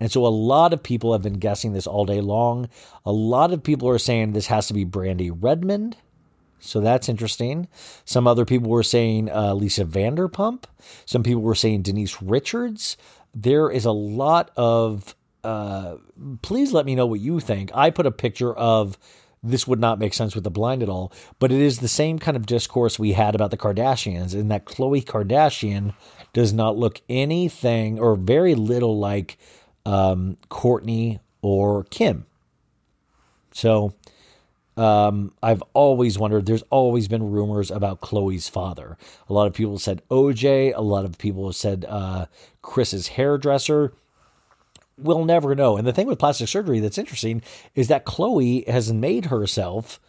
[0.00, 2.68] And so a lot of people have been guessing this all day long.
[3.04, 5.96] A lot of people are saying this has to be Brandi Redmond.
[6.60, 7.68] So that's interesting.
[8.04, 10.64] Some other people were saying uh, Lisa Vanderpump.
[11.06, 12.96] Some people were saying Denise Richards.
[13.34, 15.14] There is a lot of.
[15.44, 15.96] Uh,
[16.42, 17.70] please let me know what you think.
[17.74, 18.98] I put a picture of.
[19.40, 22.18] This would not make sense with the blind at all, but it is the same
[22.18, 25.94] kind of discourse we had about the Kardashians, in that Khloe Kardashian
[26.32, 29.38] does not look anything or very little like
[29.86, 32.26] um, Kourtney or Kim.
[33.52, 33.94] So
[34.78, 36.46] um, I've always wondered.
[36.46, 38.96] There's always been rumors about Khloe's father.
[39.28, 40.72] A lot of people said OJ.
[40.74, 42.26] A lot of people have said uh,
[42.62, 43.92] Kris's hairdresser.
[44.96, 45.76] We'll never know.
[45.76, 47.42] And the thing with plastic surgery that's interesting
[47.74, 50.00] is that Chloe has made herself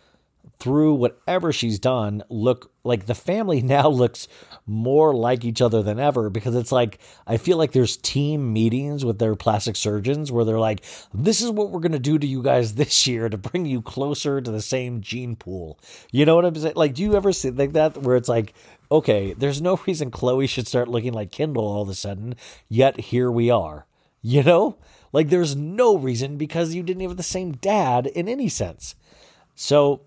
[0.60, 4.28] through whatever she's done look like the family now looks
[4.66, 9.06] more like each other than ever because it's like I feel like there's team meetings
[9.06, 12.28] with their plastic surgeons where they're like this is what we're going to do to
[12.28, 15.80] you guys this year to bring you closer to the same gene pool.
[16.12, 16.76] You know what I'm saying?
[16.76, 18.54] Like do you ever see like that where it's like
[18.92, 22.36] okay, there's no reason Khloe should start looking like Kendall all of a sudden,
[22.68, 23.86] yet here we are.
[24.22, 24.78] You know?
[25.12, 28.96] Like there's no reason because you didn't have the same dad in any sense.
[29.56, 30.02] So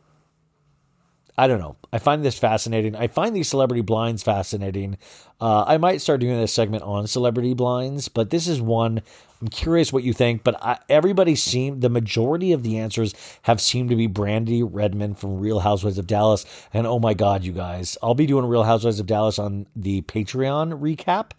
[1.37, 1.77] I don't know.
[1.92, 2.95] I find this fascinating.
[2.95, 4.99] I find these celebrity blinds fascinating.
[5.40, 9.01] Uh, I might start doing this segment on celebrity blinds, but this is one.
[9.40, 10.45] I'm curious what you think.
[10.45, 15.18] But I, everybody seemed the majority of the answers have seemed to be Brandi Redmond
[15.18, 16.45] from Real Housewives of Dallas.
[16.73, 20.03] And oh my God, you guys, I'll be doing Real Housewives of Dallas on the
[20.03, 21.31] Patreon recap.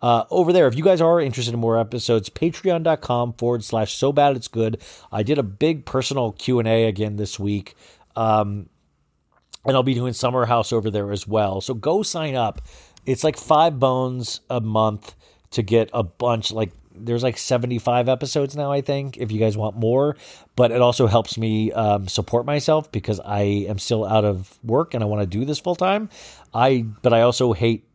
[0.00, 4.12] Uh, over there, if you guys are interested in more episodes, patreon.com forward slash so
[4.12, 4.82] bad it's good.
[5.12, 7.76] I did a big personal Q&A again this week.
[8.16, 8.68] Um,
[9.64, 11.60] and I'll be doing Summer House over there as well.
[11.60, 12.62] So go sign up.
[13.06, 15.14] It's like five bones a month
[15.52, 16.52] to get a bunch.
[16.52, 19.16] Like there's like 75 episodes now, I think.
[19.16, 20.16] If you guys want more,
[20.56, 24.94] but it also helps me um, support myself because I am still out of work
[24.94, 26.10] and I want to do this full time.
[26.52, 27.86] I but I also hate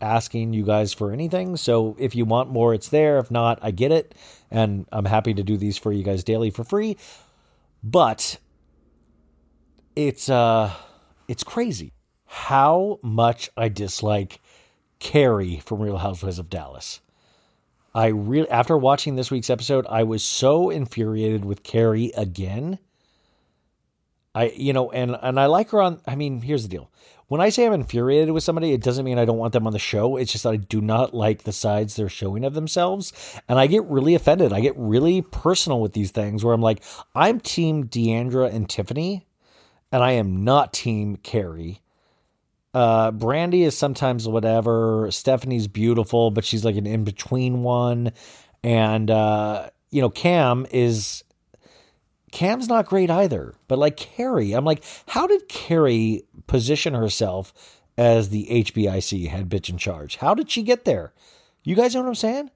[0.00, 1.56] asking you guys for anything.
[1.56, 3.18] So if you want more, it's there.
[3.18, 4.14] If not, I get it,
[4.50, 6.96] and I'm happy to do these for you guys daily for free.
[7.82, 8.38] But
[9.96, 10.72] it's uh
[11.28, 11.92] it's crazy
[12.24, 14.40] how much I dislike
[14.98, 17.00] Kary from Real Housewives of Dallas.
[17.94, 22.78] I really after watching this week's episode, I was so infuriated with Kary again.
[24.34, 26.90] I you know, and and I like her on I mean, here's the deal.
[27.28, 29.74] When I say I'm infuriated with somebody, it doesn't mean I don't want them on
[29.74, 30.16] the show.
[30.16, 33.12] It's just that I do not like the sides they're showing of themselves.
[33.48, 34.52] And I get really offended.
[34.52, 36.82] I get really personal with these things where I'm like,
[37.14, 39.27] I'm team D'Andra and Tiffany
[39.92, 41.80] and I am not team Kary.
[42.74, 45.10] Uh, Brandi is sometimes whatever.
[45.10, 48.12] Stephanie's beautiful, but she's like an in between one.
[48.62, 51.24] And, uh, you know, Cam is.
[52.30, 53.54] Cam's not great either.
[53.68, 59.70] But like Kary, I'm like, how did Kary position herself as the HBIC head bitch
[59.70, 60.16] in charge?
[60.16, 61.14] How did she get there?
[61.64, 62.50] You guys know what I'm saying?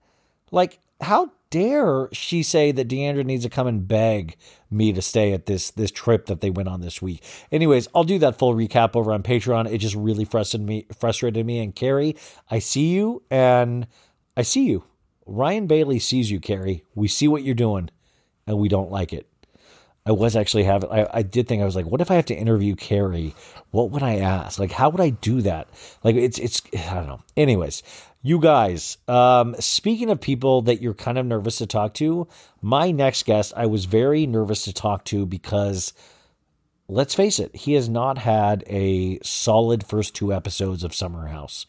[0.50, 4.36] Like, how dare she say that D'Andra needs to come and beg
[4.70, 7.22] me to stay at this this trip that they went on this week?
[7.52, 9.70] Anyways, I'll do that full recap over on Patreon.
[9.70, 11.60] It just really frustrated me frustrated me.
[11.60, 12.16] And Kary,
[12.50, 13.86] I see you and
[14.36, 14.84] I see you.
[15.26, 16.84] Ryan Bailey sees you, Kary.
[16.94, 17.90] We see what you're doing,
[18.46, 19.28] and we don't like it.
[20.04, 22.26] I was actually having, I, I did think, I was like, what if I have
[22.26, 23.34] to interview Carrie?
[23.70, 24.58] What would I ask?
[24.58, 25.68] Like, how would I do that?
[26.02, 26.60] Like, it's, it's,
[26.90, 27.20] I don't know.
[27.36, 27.82] Anyways,
[28.20, 32.26] you guys, um, speaking of people that you're kind of nervous to talk to,
[32.60, 35.92] my next guest, I was very nervous to talk to because
[36.88, 41.66] let's face it, he has not had a solid first two episodes of Summer House.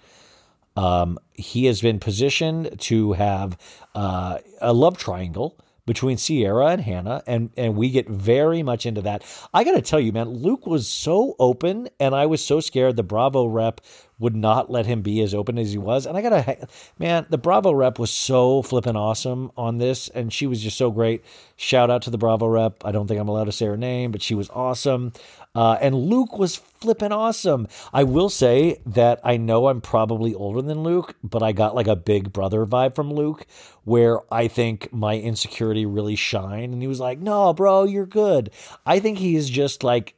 [0.76, 3.58] Um, he has been positioned to have
[3.94, 9.02] uh, a love triangle between Ciara and Hannah, and and we get very much into
[9.02, 9.24] that.
[9.54, 12.96] I got to tell you, man, Luke was so open, and I was so scared
[12.96, 13.82] the Bravo rep
[14.24, 16.06] would not let him be as open as he was.
[16.06, 16.66] And I gotta,
[16.98, 20.92] man, the Bravo rep was so flippin' awesome on this, and she was just so
[20.92, 21.22] great.
[21.58, 22.86] Shout out to the Bravo rep.
[22.86, 25.12] I don't think I'm allowed to say her name, but she was awesome.
[25.54, 27.68] Uh, and Luke was flippin' awesome.
[27.92, 31.88] I will say that I know I'm probably older than Luke, but I got like
[31.88, 33.46] a big brother vibe from Luke
[33.84, 36.72] where I think my insecurity really shined.
[36.72, 38.52] And he was like, no, bro, you're good.
[38.86, 40.16] I think he is just like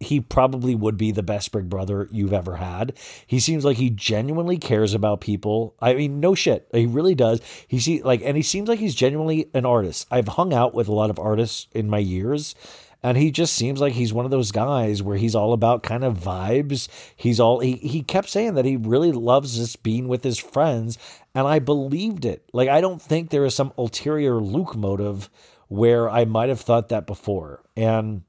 [0.00, 2.92] he probably would be the best big brother you've ever had.
[3.26, 5.74] He seems like he genuinely cares about people.
[5.80, 7.40] I mean, no shit, he really does.
[7.66, 10.06] He see like, and he seems like he's genuinely an artist.
[10.10, 12.54] I've hung out with a lot of artists in my years,
[13.02, 16.04] and he just seems like he's one of those guys where he's all about kind
[16.04, 16.88] of vibes.
[17.16, 20.96] He's all he he kept saying that he really loves just being with his friends,
[21.34, 22.44] and I believed it.
[22.52, 25.28] Like I don't think there is some ulterior Luke motive
[25.66, 28.22] where I might have thought that before, and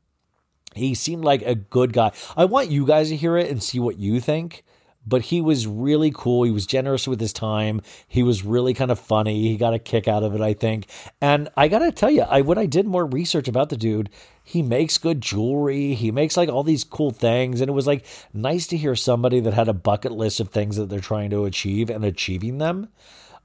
[0.75, 2.11] he seemed like a good guy.
[2.37, 4.63] I want you guys to hear it and see what you think.
[5.07, 6.43] But he was really cool.
[6.43, 7.81] He was generous with his time.
[8.07, 9.47] He was really kind of funny.
[9.47, 10.87] He got a kick out of it, I think.
[11.19, 14.09] And I got to tell you, I when I did more research about the dude,
[14.43, 15.95] he makes good jewelry.
[15.95, 17.59] He makes like all these cool things.
[17.59, 20.75] And it was like nice to hear somebody that had a bucket list of things
[20.75, 22.89] that they're trying to achieve and achieving them.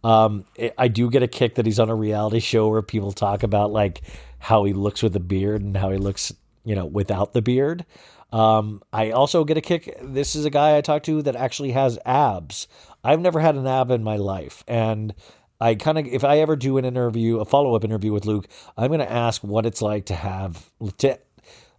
[0.02, 0.44] Um,
[0.76, 3.72] I do get a kick that he's on a reality show where people talk about
[3.72, 4.02] like
[4.38, 6.30] how he looks with a beard and how he looks
[6.64, 7.85] you know, without the beard.
[8.33, 9.96] Um, I also get a kick.
[10.03, 12.66] This is a guy I talked to that actually has abs.
[13.05, 14.64] I've never had an ab in my life.
[14.66, 15.14] And
[15.61, 18.48] I kind of, if I ever do an interview, a follow up interview with Luke,
[18.77, 21.18] I'm going to ask what it's like to have, to,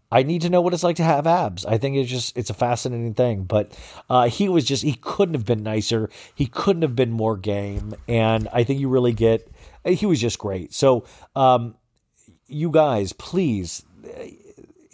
[0.10, 1.66] I need to know what it's like to have abs.
[1.66, 3.44] I think it's just, it's a fascinating thing.
[3.44, 3.78] But
[4.10, 6.10] uh, he was just, he couldn't have been nicer.
[6.34, 7.96] He couldn't have been more game.
[8.08, 9.52] And I think you really get,
[9.84, 10.74] he was just great.
[10.74, 11.76] So, um,
[12.48, 13.84] you guys, please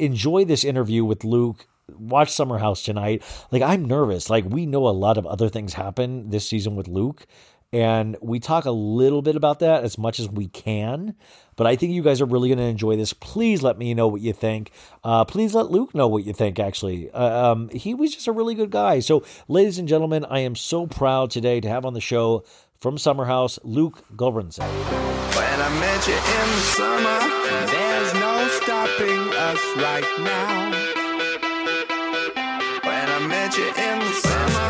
[0.01, 1.67] enjoy this interview with Luke.
[1.89, 3.21] Watch Summer House tonight.
[3.51, 4.29] Like, I'm nervous.
[4.29, 7.27] Like, we know a lot of other things happen this season with Luke,
[7.73, 11.15] and we talk a little bit about that as much as we can.
[11.57, 13.13] But I think you guys are really going to enjoy this.
[13.13, 14.71] Please let me know what you think.
[15.03, 17.11] Uh, please let Luke know what you think, actually.
[17.11, 18.99] Uh, um, he was just a really good guy.
[18.99, 22.43] So, ladies and gentlemen, I am so proud today to have on the show
[22.77, 24.63] from Summer House, Luke Gulbranson.
[25.35, 27.40] When I met you in the summer,
[29.51, 30.71] us right now.
[32.87, 34.61] When I met you in the summer.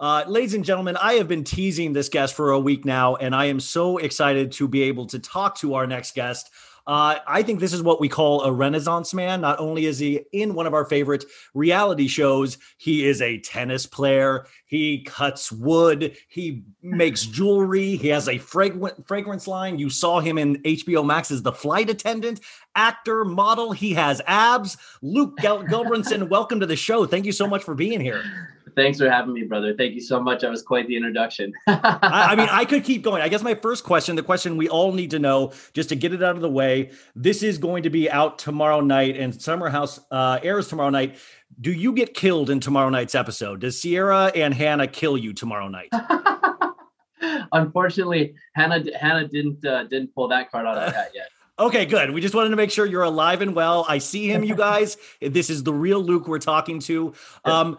[0.00, 3.36] Uh, ladies and gentlemen, I have been teasing this guest for a week now, and
[3.36, 6.50] I am so excited to be able to talk to our next guest.
[6.86, 9.40] Uh, I think this is what we call a renaissance man.
[9.40, 13.86] Not only is he in one of our favorite reality shows, he is a tennis
[13.86, 14.46] player.
[14.66, 16.16] He cuts wood.
[16.28, 17.96] He makes jewelry.
[17.96, 19.78] He has a fragrant fragrance line.
[19.78, 22.40] You saw him in HBO Max as the flight attendant,
[22.74, 23.72] actor, model.
[23.72, 24.76] He has abs.
[25.02, 27.06] Luke Gel- Gulbranson, welcome to the show.
[27.06, 28.24] Thank you so much for being here.
[28.74, 29.74] Thanks for having me, brother.
[29.76, 30.40] Thank you so much.
[30.40, 31.52] That was quite the introduction.
[31.66, 33.22] I, I mean, I could keep going.
[33.22, 36.12] I guess my first question, the question we all need to know, just to get
[36.12, 39.68] it out of the way, this is going to be out tomorrow night, and Summer
[39.68, 41.16] House uh, airs tomorrow night.
[41.60, 43.60] Do you get killed in tomorrow night's episode?
[43.60, 45.90] Does Ciara and Hannah kill you tomorrow night?
[47.52, 51.28] Unfortunately, Hannah Hannah didn't uh, didn't pull that card out of that yet.
[51.58, 52.10] Okay, good.
[52.10, 53.84] We just wanted to make sure you're alive and well.
[53.86, 54.96] I see him, you guys.
[55.20, 57.12] this is the real Luke we're talking to.
[57.44, 57.78] Um,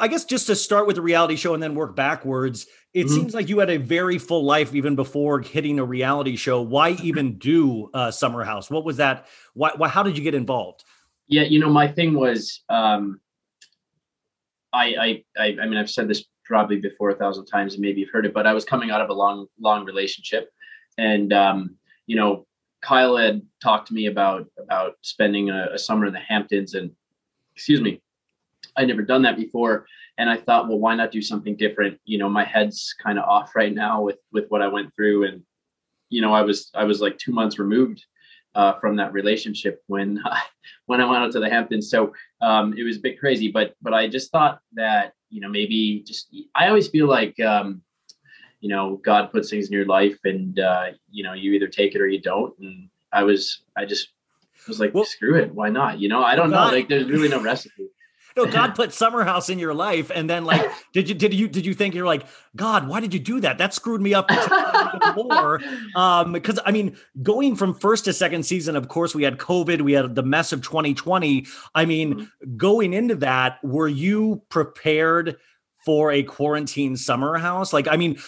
[0.00, 3.10] I guess just to start with the reality show and then work backwards, it Mhm.
[3.10, 6.60] seems like you had a very full life even before hitting a reality show.
[6.60, 8.68] Why even do uh, Summer House?
[8.68, 9.26] What was that?
[9.54, 9.88] Why, why?
[9.88, 10.82] How did you get involved?
[11.28, 13.20] Yeah, you know, my thing was, um,
[14.72, 18.00] I, I, I, I mean, I've said this probably before a thousand times, and maybe
[18.00, 20.50] you've heard it, but I was coming out of a long, long relationship,
[20.98, 21.76] and um,
[22.06, 22.46] you know,
[22.82, 26.90] Kyle had talked to me about about spending a, a summer in the Hamptons, and
[27.54, 28.00] excuse me,
[28.76, 29.86] I'd never done that before,
[30.18, 31.98] and I thought, well, why not do something different?
[32.04, 35.24] You know, my head's kind of off right now with with what I went through,
[35.26, 35.42] and
[36.08, 38.04] you know, I was I was like two months removed
[38.54, 40.22] uh, from that relationship when
[40.86, 41.90] when I went out to the Hamptons.
[41.90, 45.48] So um, it was a bit crazy, but but I just thought that you know
[45.48, 47.82] maybe just I always feel like um,
[48.60, 51.94] you know God puts things in your life, and uh, you know you either take
[51.94, 52.54] it or you don't.
[52.58, 54.08] And I was I just
[54.66, 56.00] was like Well- screw it, why not?
[56.00, 56.66] You know I don't know.
[56.66, 57.88] Like there's really no recipe.
[58.36, 61.48] No, God put Summer House in your life, and then like, did you did you
[61.48, 62.86] did you think you're like God?
[62.86, 63.56] Why did you do that?
[63.58, 64.30] That screwed me up
[65.16, 65.60] more.
[65.94, 69.80] Um, because I mean, going from first to second season, of course, we had COVID,
[69.80, 71.46] we had the mess of 2020.
[71.74, 75.36] I mean, going into that, were you prepared
[75.84, 77.72] for a quarantine summer house?
[77.72, 78.18] Like, I mean,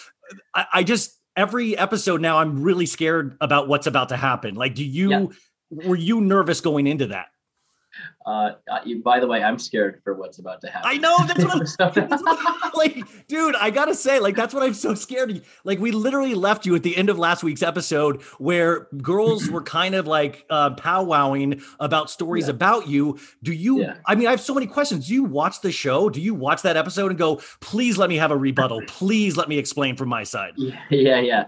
[0.55, 4.55] I, I just every episode now, I'm really scared about what's about to happen.
[4.55, 5.25] Like, do you Yeah.
[5.69, 7.27] were you nervous going into that?
[8.25, 8.51] Uh,
[9.03, 10.89] by the way, I'm scared for what's about to happen.
[10.91, 11.59] I know that's what I'm
[12.09, 15.31] That's what- like, dude, I gotta say, like, that's what I'm so scared.
[15.31, 15.47] of.
[15.63, 19.63] Like, we literally left you at the end of last week's episode where girls were
[19.63, 22.51] kind of like uh, powwowing about stories Yeah.
[22.55, 23.17] about you.
[23.41, 23.81] Do you?
[23.81, 23.95] Yeah.
[24.05, 25.07] I mean, I have so many questions.
[25.07, 26.09] Do you watch the show?
[26.09, 28.81] Do you watch that episode and go, please let me have a rebuttal?
[28.87, 30.53] Please let me explain from my side.
[30.57, 31.43] Yeah, yeah, yeah.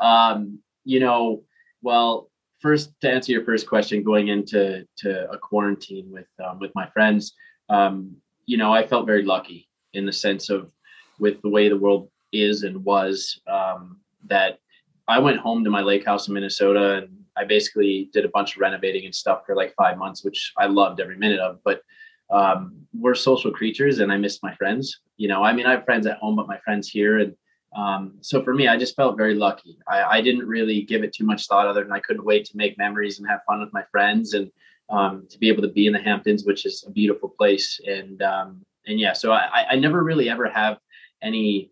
[0.00, 1.42] Um, you know,
[1.82, 2.30] well,
[2.64, 6.86] first to answer your first question, going into to a quarantine with um, with my
[6.86, 7.34] friends,
[7.68, 10.72] um, you know, I felt very lucky in the sense of
[11.18, 14.58] with the way the world is and was um, that
[15.06, 18.56] I went home to my lake house in Minnesota and I basically did a bunch
[18.56, 21.58] of renovating and stuff for like five months, which I loved every minute of.
[21.64, 21.82] But
[22.30, 25.00] um, we're social creatures and I missed my friends.
[25.18, 27.36] You know, I mean, I have friends at home, but my friends here and
[27.74, 29.76] um, so for me, I just felt very lucky.
[29.88, 32.56] I, I didn't really give it too much thought other than I couldn't wait to
[32.56, 34.50] make memories and have fun with my friends and
[34.90, 37.80] um, to be able to be in the Hamptons, which is a beautiful place.
[37.86, 40.78] And um, and yeah, so I, I never really ever have
[41.22, 41.70] any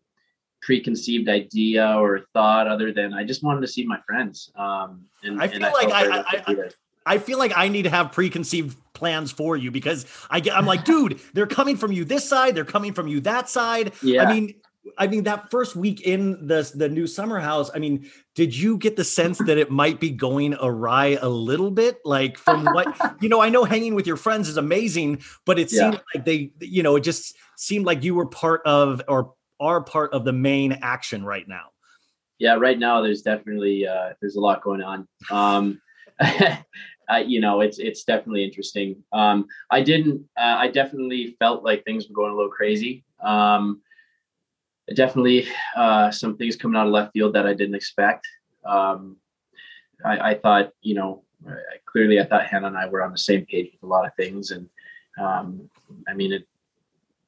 [0.63, 4.51] preconceived idea or thought other than I just wanted to see my friends.
[4.57, 6.71] Um, and I feel like I- I- I-
[7.05, 10.67] I feel like I need to have preconceived plans for you because I get, I'm
[10.67, 13.93] like, dude, they're coming from you this side, they're coming from you that side.
[14.03, 14.23] Yeah.
[14.23, 14.55] I mean,
[14.99, 17.71] I mean that first week in the the new summer house.
[17.75, 21.71] I mean, did you get the sense that it might be going awry a little
[21.71, 21.99] bit?
[22.05, 25.71] Like from what you know, I know hanging with your friends is amazing, but it
[25.71, 25.93] Yeah.
[25.93, 29.83] seemed like they, you know, it just seemed like you were part of or are
[29.83, 31.67] part of the main action right now.
[32.39, 35.81] yeah right now there's definitely uh there's a lot going on um
[36.21, 41.85] I, you know it's it's definitely interesting um i didn't uh, i definitely felt like
[41.85, 43.83] things were going a little crazy um
[44.95, 48.27] definitely uh some things coming out of left field that i didn't expect
[48.65, 49.17] um
[50.05, 53.19] i i thought you know I- clearly i thought hannah and i were on the
[53.19, 54.69] same page with a lot of things and
[55.21, 55.69] um
[56.09, 56.47] i mean it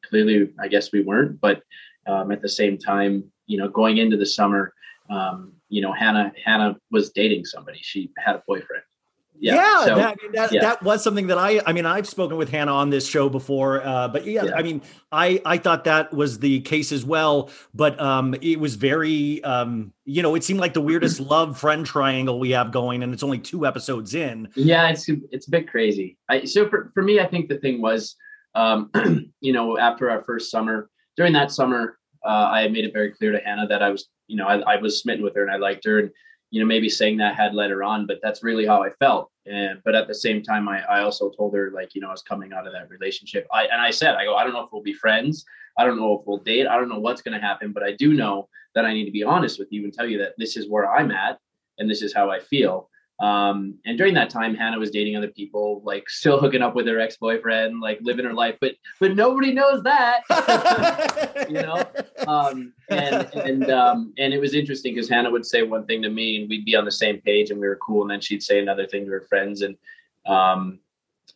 [0.04, 1.62] clearly i guess we weren't but
[2.06, 4.74] um, at the same time you know going into the summer
[5.10, 7.78] um, you know, Hannah Hannah was dating somebody.
[7.82, 8.84] She had a boyfriend.
[9.38, 10.60] Yeah, so- that, that, yeah.
[10.60, 13.84] that was something that I, I mean, I've spoken with Hannah on this show before,
[13.84, 14.54] uh, but yeah, Yeah.
[14.54, 14.80] I mean,
[15.10, 19.92] I, I thought that was the case as well, but um, it was very, um,
[20.04, 23.22] you know, it seemed like the weirdest love friend triangle we have going, and it's
[23.22, 24.48] only two episodes in.
[24.54, 26.16] Yeah, it's it's a bit crazy.
[26.28, 28.16] I so for, for me, I think the thing was,
[28.54, 28.90] um,
[29.40, 33.32] you know, after our first summer, during that summer, uh, I made it very clear
[33.32, 35.56] to Hannah that I was, you know, I, I was smitten with her and I
[35.56, 36.10] liked her, and
[36.54, 39.28] you know, maybe saying that had led her on, but that's really how I felt.
[39.44, 42.12] And but at the same time, I, I also told her like, you know, I
[42.12, 43.44] was coming out of that relationship.
[43.52, 45.44] I and I said, I go, I don't know if we'll be friends.
[45.76, 46.68] I don't know if we'll date.
[46.68, 49.10] I don't know what's going to happen, but I do know that I need to
[49.10, 51.40] be honest with you and tell you that this is where I'm at
[51.78, 52.88] and this is how I feel.
[53.20, 56.86] Um, and during that time, Hannah was dating other people, like still hooking up with
[56.88, 60.22] her ex-boyfriend, like living her life, but but nobody knows that.
[61.48, 61.84] you know
[62.26, 66.08] um and and um and it was interesting because hannah would say one thing to
[66.08, 68.42] me and we'd be on the same page and we were cool and then she'd
[68.42, 69.76] say another thing to her friends and
[70.26, 70.78] um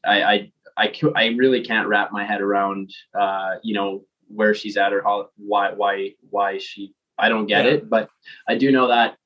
[0.05, 4.77] i i i, I really can't wrap my head around uh you know where she's
[4.77, 7.73] at or how why why why she i don't get Yeah.
[7.73, 8.09] it but
[8.49, 9.17] i do know that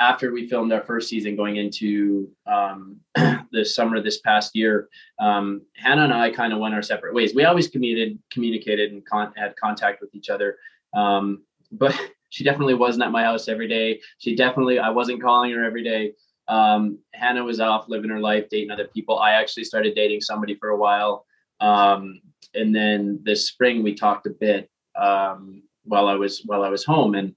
[0.00, 3.00] after we filmed our first season going into um,
[3.52, 4.88] the summer this past year,
[5.20, 7.34] um, Hannah and I kind of went our separate ways.
[7.34, 10.56] We always communicated, communicated and con- had contact with each other.
[10.94, 11.98] Um, but
[12.30, 14.00] she definitely wasn't at my house every day.
[14.18, 16.12] She definitely, I wasn't calling her every day.
[16.48, 19.18] Um, Hannah was off living her life, dating other people.
[19.18, 21.24] I actually started dating somebody for a while.
[21.60, 22.20] Um,
[22.54, 24.68] and then this spring we talked a bit
[25.00, 27.34] um, while I was while I was home, and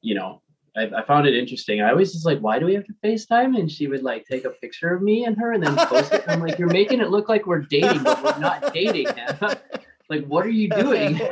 [0.00, 0.42] you know,
[0.76, 1.82] I, I found it interesting.
[1.82, 3.58] I always was like, why do we have to FaceTime?
[3.58, 6.24] And she would like take a picture of me and her and then post it.
[6.26, 9.06] I'm like, you're making it look like we're dating, but we're not dating.
[10.08, 11.18] Like, what are you doing?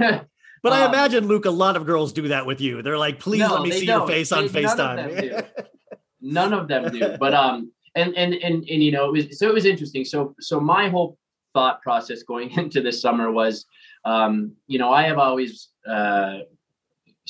[0.63, 2.83] But I Um, imagine, Luke, a lot of girls do that with you.
[2.83, 4.09] They're like, please No, let me see your don't.
[4.09, 5.21] face on They- none of them FaceTime.
[5.23, 5.63] do.
[6.21, 9.49] none of them do but um and and and, and you know it was so
[9.49, 11.17] it was interesting so so my whole
[11.55, 13.65] thought process going into this summer was
[14.05, 16.39] um you know i have always uh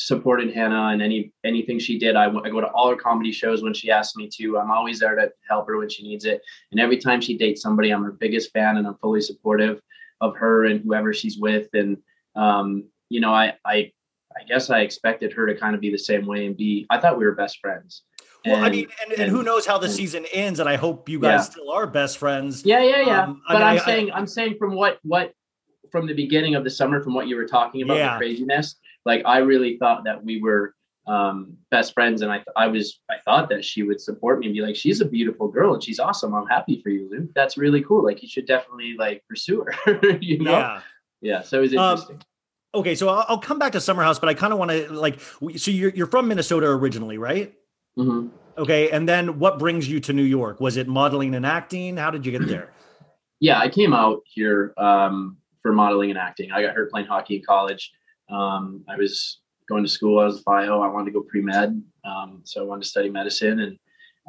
[0.07, 3.33] supported hannah and any anything she did I, w- I go to all her comedy
[3.33, 6.25] shows when she asks me to i'm always there to help her when she needs
[6.25, 6.41] it
[6.73, 9.81] and every time she dates somebody i'm her biggest fan and i'm fully supportive
[10.21, 11.99] of her and whoever she's with and
[12.35, 13.91] um you know i i
[14.39, 16.99] i guess i expected her to kind of be the same way and be i
[16.99, 18.03] thought we were best friends
[18.47, 20.77] Well, I And- mean, and, and who knows how the and- season ends, and I
[20.77, 21.51] hope you guys Yeah.
[21.53, 22.65] still are best friends.
[22.65, 23.23] Yeah, yeah, yeah.
[23.25, 25.35] Um, I but mean, I- I- saying, I'm saying from what, what,
[25.93, 28.15] from the beginning of the summer, from what you were talking about, Yeah.
[28.15, 28.77] the craziness.
[29.05, 30.75] Like, I really thought that we were
[31.07, 34.55] um, best friends, and I, I was, I thought that she would support me and
[34.55, 36.35] be like, she's a beautiful girl and she's awesome.
[36.35, 37.31] I'm happy for you, Luke.
[37.35, 38.05] That's really cool.
[38.05, 40.17] Like, you should definitely like pursue her.
[40.21, 40.51] you know?
[40.51, 40.81] Yeah.
[41.23, 41.43] Yeah.
[41.43, 42.23] So it was Um, interesting.
[42.73, 44.93] Okay, so I'll, I'll come back to Summer House, but I kind of want to
[44.93, 45.19] like.
[45.57, 47.53] So you're you're from Minnesota originally, right?
[47.97, 48.29] hmm
[48.59, 50.61] Okay, and then what brings you to New York?
[50.61, 51.97] Was it modeling and acting?
[51.97, 52.71] How did you get there?
[53.41, 56.53] yeah, I came out here um, for modeling and acting.
[56.53, 57.91] I got hurt playing hockey in college.
[58.31, 60.19] Um, I was going to school.
[60.21, 60.81] I was bio.
[60.81, 63.79] I wanted to go pre med, um, so I wanted to study medicine, and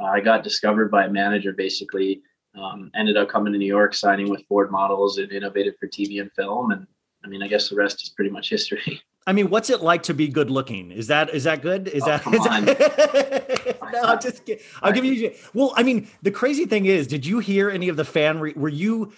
[0.02, 1.54] uh, I got discovered by a manager.
[1.54, 2.22] Basically,
[2.62, 6.20] um, ended up coming to New York, signing with Ford Models, and innovated for TV
[6.22, 6.72] and film.
[6.72, 6.88] And
[7.24, 9.02] I mean, I guess the rest is pretty much history.
[9.28, 10.90] I mean, what's it like to be good looking?
[10.92, 11.88] Is that is that good?
[11.88, 12.22] Is Oh, that?
[12.24, 14.64] come is that- no, I'm just kidding.
[14.82, 15.32] I'll give you.
[15.54, 18.40] Well, I mean, the crazy thing is, did you hear any of the fan?
[18.40, 19.14] Re- were you?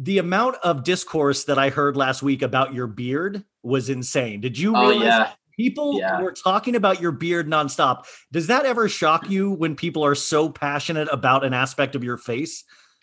[0.00, 4.40] The amount of discourse that I heard last week about your beard was insane.
[4.40, 6.22] Did you Oh realize yeah, people Yeah.
[6.22, 8.04] were talking about your beard nonstop?
[8.30, 12.16] Does that ever shock you when people are so passionate about an aspect of your
[12.16, 12.62] face?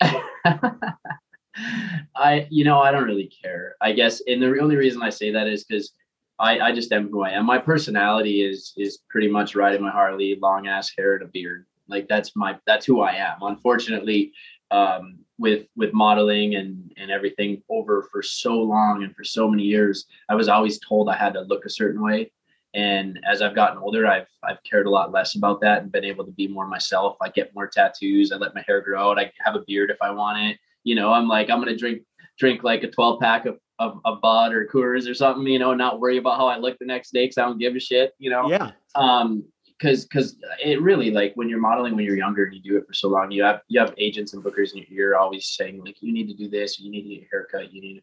[2.16, 3.76] I, you know, I don't really care.
[3.82, 5.92] I guess, and the only reason I say that is because
[6.38, 7.44] I, I just am who I am.
[7.44, 11.66] My personality is is pretty much riding my Harley, long ass hair and a beard.
[11.88, 13.36] Like that's my that's who I am.
[13.42, 14.32] Unfortunately,
[14.70, 19.62] um, with with modeling and and everything over for so long and for so many
[19.64, 22.32] years, I was always told I had to look a certain way.
[22.74, 26.04] And as I've gotten older, I've I've cared a lot less about that and been
[26.04, 27.16] able to be more myself.
[27.22, 28.32] I get more tattoos.
[28.32, 29.18] I let my hair grow out.
[29.18, 30.58] I have a beard if I want it.
[30.84, 32.02] You know, I'm like I'm gonna drink
[32.38, 35.46] drink like a 12 pack of of, of Bud or Coors or something.
[35.46, 37.76] You know, not worry about how I look the next day because I don't give
[37.76, 38.12] a shit.
[38.18, 38.70] You know, Yeah.
[38.94, 39.44] um
[39.78, 42.86] because because it really like when you're modeling when you're younger and you do it
[42.86, 46.02] for so long you have you have agents and bookers and you're always saying like
[46.02, 48.02] you need to do this you need to get a haircut you need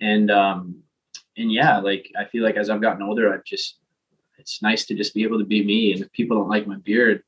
[0.00, 0.82] and um
[1.36, 3.78] and yeah like i feel like as i've gotten older i've just
[4.38, 6.76] it's nice to just be able to be me and if people don't like my
[6.78, 7.22] beard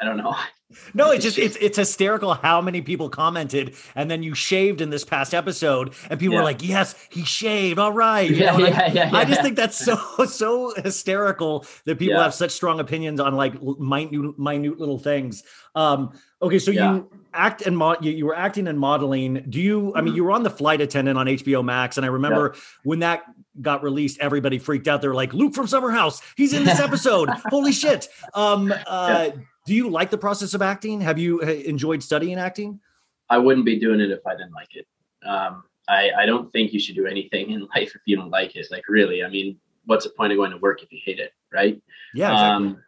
[0.00, 0.34] i don't know
[0.92, 4.90] No, it's just it's it's hysterical how many people commented, and then you shaved in
[4.90, 7.78] this past episode, and people were like, "Yes, he shaved.
[7.78, 9.42] All right." You yeah, know, like, yeah, yeah, I just yeah.
[9.42, 9.96] think that's so
[10.26, 12.24] so hysterical that people Yeah.
[12.24, 15.42] have such strong opinions on like minute minute little things.
[15.74, 16.12] Um,
[16.42, 16.96] okay, so Yeah.
[16.96, 19.46] you act and mod you, you were acting and modeling.
[19.48, 19.94] Do you?
[19.94, 20.16] I mean, Mhm.
[20.16, 22.54] you were on the flight attendant on HBO Max, and I remember
[22.84, 23.22] when that
[23.62, 25.00] got released, everybody freaked out.
[25.00, 27.30] They're like, "Luke from Summer House, he's in this episode!
[27.46, 29.30] Holy shit!" Um, uh,
[29.68, 31.02] Do you like the process of acting?
[31.02, 32.80] Have you uh, enjoyed studying acting?
[33.28, 34.86] I wouldn't be doing it if I didn't like it.
[35.26, 38.56] Um, I, I don't think you should do anything in life if you don't like
[38.56, 38.66] it.
[38.70, 41.34] Like really, I mean, what's the point of going to work if you hate it,
[41.52, 41.78] right?
[42.14, 42.66] Yeah, exactly.
[42.68, 42.82] Um,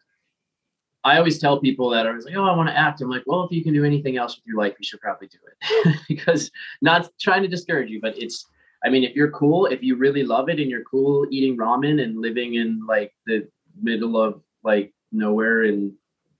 [1.04, 3.02] I always tell people that I was like, oh, I want to act.
[3.02, 5.28] I'm like, well, if you can do anything else with your life, you should probably
[5.28, 5.96] do it.
[6.08, 6.50] because
[6.80, 8.46] not trying to discourage you, but it's,
[8.82, 12.02] I mean, if you're cool, if you really love it and you're cool eating ramen
[12.02, 13.46] and living in like the
[13.82, 15.92] middle of like nowhere and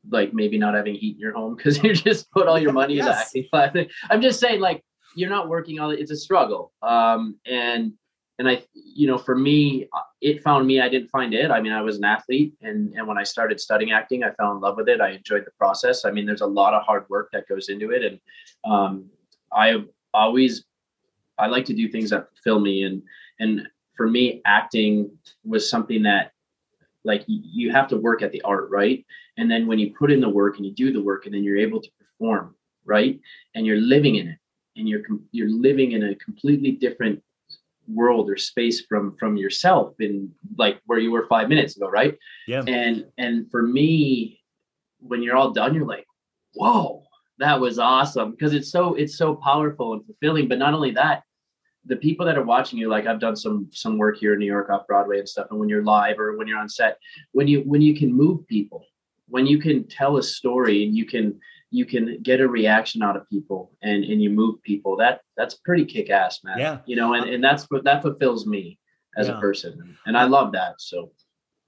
[0.09, 2.99] like maybe not having heat in your home because you just put all your money
[2.99, 3.27] into Yes.
[3.27, 3.47] acting.
[3.53, 4.83] But I'm just saying, like,
[5.15, 6.73] you're not working all it's a struggle.
[6.83, 7.93] Um, and
[8.39, 10.81] and I, you know, for me, uh, it found me.
[10.81, 11.51] I didn't find it.
[11.51, 14.53] I mean, I was an athlete, and and when I started studying acting, I fell
[14.53, 15.01] in love with it.
[15.01, 16.07] I enjoyed the process.
[16.07, 18.21] I mean, there's a lot of hard work that goes into it, and
[18.65, 19.11] um,
[19.53, 20.65] I've always,
[21.39, 23.03] I like to do things that fulfill me, and
[23.41, 25.11] and for me, acting
[25.45, 26.33] was something that
[27.05, 29.05] like you, you have to work at the art right?
[29.37, 31.43] And then when you put in the work and you do the work and then
[31.43, 33.21] you're able to perform right?
[33.55, 34.39] And you're living in it
[34.77, 37.23] and you're you're living in a completely different
[37.89, 42.17] world or space from from yourself in like where you were five minutes ago right?
[42.47, 42.63] Yeah.
[42.67, 44.41] and and for me
[45.01, 46.07] when you're all done you're like
[46.55, 47.05] whoa
[47.41, 48.31] that was awesome.
[48.31, 50.47] Because it's so it's so powerful and fulfilling.
[50.47, 51.25] But not only that
[51.87, 54.47] the people that are watching you like i've done some some work here in new
[54.47, 56.99] york off broadway and stuff and when you're live or when you're on set
[57.33, 58.85] when you when you can move people
[59.29, 61.39] when you can tell a story and you can
[61.71, 65.55] you can get a reaction out of people and and you move people that that's
[65.55, 66.79] pretty kick-ass man Yeah.
[66.87, 68.79] you know and, and that's what that fulfills me
[69.17, 69.39] as Yeah.
[69.39, 71.11] a person and i love that so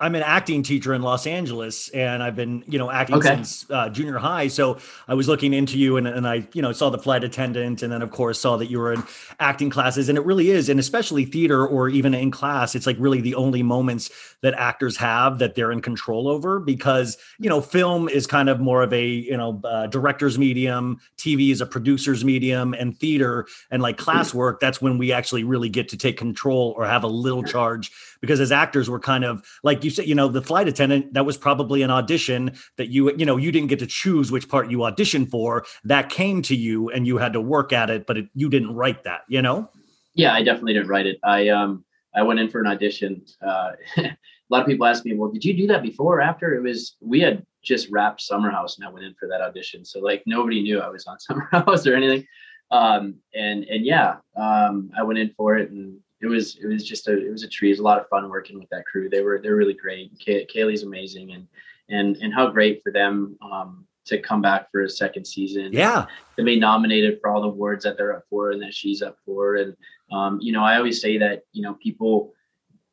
[0.03, 3.37] I'm an acting teacher in Los Angeles, and I've been, you know, acting Okay.
[3.37, 4.49] since uh, junior high.
[4.49, 7.85] So I was looking into you, and, and I, you know, saw the flight attendant,
[7.85, 9.05] and then of course saw that you were in
[9.39, 10.09] acting classes.
[10.09, 13.37] And it really is, and especially theater or even in class, it's like really the
[13.37, 18.27] only moments that actors have that they're in control over because you know, film is
[18.27, 22.75] kind of more of a you know uh, director's medium, TV is a producer's medium,
[22.75, 26.87] and theater and like classwork, that's when we actually really get to take control or
[26.87, 27.93] have a little charge
[28.23, 31.27] because as actors we're kind of like you said you know the flight attendant that
[31.27, 34.71] was probably an audition that you you know you didn't get to choose which part
[34.71, 35.67] you auditioned for.
[35.85, 38.75] That came to you and you had to work at it but it, you didn't
[38.75, 39.69] write that you know?
[40.15, 41.19] Yeah i definitely didn't write it.
[41.23, 44.17] I um i went in for an audition uh a
[44.49, 46.55] lot of people ask me well did you do that before or after?
[46.55, 49.85] It was we had just wrapped summer house and i went in for that audition.
[49.85, 52.25] So like nobody knew i was on summer house or anything.
[52.71, 56.87] Um and and yeah um i went in for it and it was it was
[56.87, 58.87] just a it was a treat it was a lot of fun working with that
[58.87, 61.47] crew they were they're really great Kay, Kaley's amazing and
[61.89, 66.07] and and how great for them um to come back for a second season yeah
[66.37, 69.17] to be nominated for all the awards that they're up for and that she's up
[69.25, 69.57] for.
[69.57, 69.77] And
[70.11, 72.33] um, you know, I always say that you know people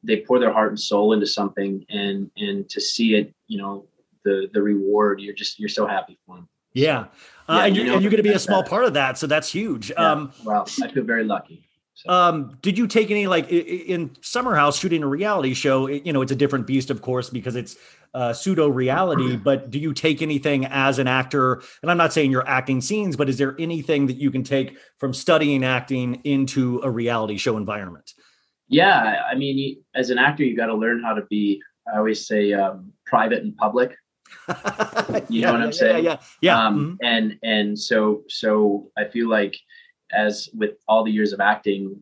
[0.03, 3.86] they pour their heart and soul into something, and and to see it, you know,
[4.23, 6.47] the the reward, you're just you're so happy for them.
[6.73, 7.05] yeah, uh,
[7.49, 8.69] Yeah, and, you you're, know, and you're going to be a small that.
[8.69, 10.11] part of that so that's huge Yeah.
[10.11, 11.68] um wow, I feel very lucky.
[12.06, 12.12] So.
[12.12, 15.88] Um, did you take any like in Summer House shooting a reality show?
[15.88, 17.76] You know, it's a different beast, of course, because it's
[18.14, 19.36] uh, pseudo reality.
[19.36, 21.62] But do you take anything as an actor?
[21.82, 24.78] And I'm not saying you're acting scenes, but is there anything that you can take
[24.97, 28.14] from studying acting into a reality show environment?
[28.70, 31.62] yeah, I mean, as an actor, you got to learn how to be.
[31.91, 33.95] I always say um, private and public.
[35.28, 36.04] You know what I'm saying?
[36.04, 36.68] Yeah, yeah, yeah.
[36.68, 39.56] um, and and so so i feel like
[40.12, 41.99] as with all the years of acting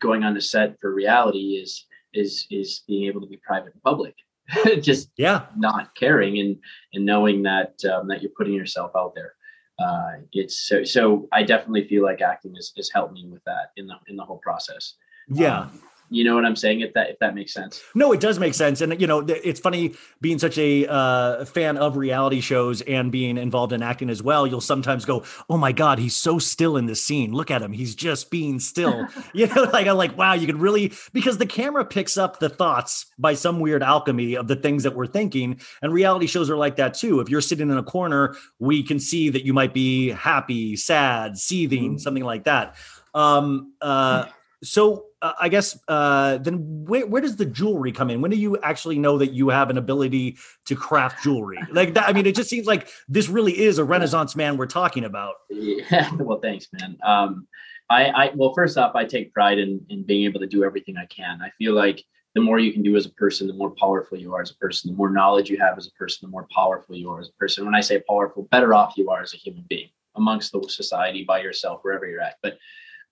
[0.00, 3.82] going on the set for reality is is is being able to be private and
[3.82, 4.14] public
[4.80, 5.46] just yeah.
[5.56, 6.56] not caring and
[6.94, 9.34] and knowing that um, that you're putting yourself out there
[9.78, 13.70] uh it's so so i definitely feel like acting has, has helped me with that
[13.76, 14.94] in the in the whole process
[15.30, 15.60] Yeah.
[15.60, 15.80] Um,
[16.10, 18.54] you know what i'm saying if that if that makes sense No, it does make
[18.54, 23.10] sense, and you know, it's funny being such a uh, fan of reality shows and
[23.10, 24.46] being involved in acting as well.
[24.46, 27.32] You'll sometimes go, "Oh my God, he's so still in this scene.
[27.32, 30.58] Look at him; he's just being still." you know, like I'm like, wow, you could
[30.58, 34.84] really because the camera picks up the thoughts by some weird alchemy of the things
[34.84, 37.20] that we're thinking, and reality shows are like that too.
[37.20, 41.38] If you're sitting in a corner, we can see that you might be happy, sad,
[41.38, 42.76] seething, something like that.
[43.14, 44.26] Um, uh,
[44.62, 48.20] so uh, I guess uh, then where, where does the jewelry come in?
[48.20, 51.58] When do you actually know that you have an ability to craft jewelry?
[51.70, 54.66] Like that, I mean, it just seems like this really is a Renaissance man we're
[54.66, 55.34] talking about.
[55.50, 56.10] Yeah.
[56.20, 56.96] Well, thanks, man.
[57.02, 57.48] Um,
[57.88, 60.96] I, I, well, first off, I take pride in, in being able to do everything
[60.96, 61.40] I can.
[61.42, 62.04] I feel like
[62.34, 64.56] the more you can do as a person, the more powerful you are as a
[64.56, 64.90] person.
[64.90, 67.32] The more knowledge you have as a person, the more powerful you are as a
[67.32, 67.64] person.
[67.64, 71.24] When I say powerful, better off you are as a human being amongst the society,
[71.24, 72.36] by yourself, wherever you're at.
[72.42, 72.58] But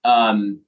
[0.04, 0.60] um,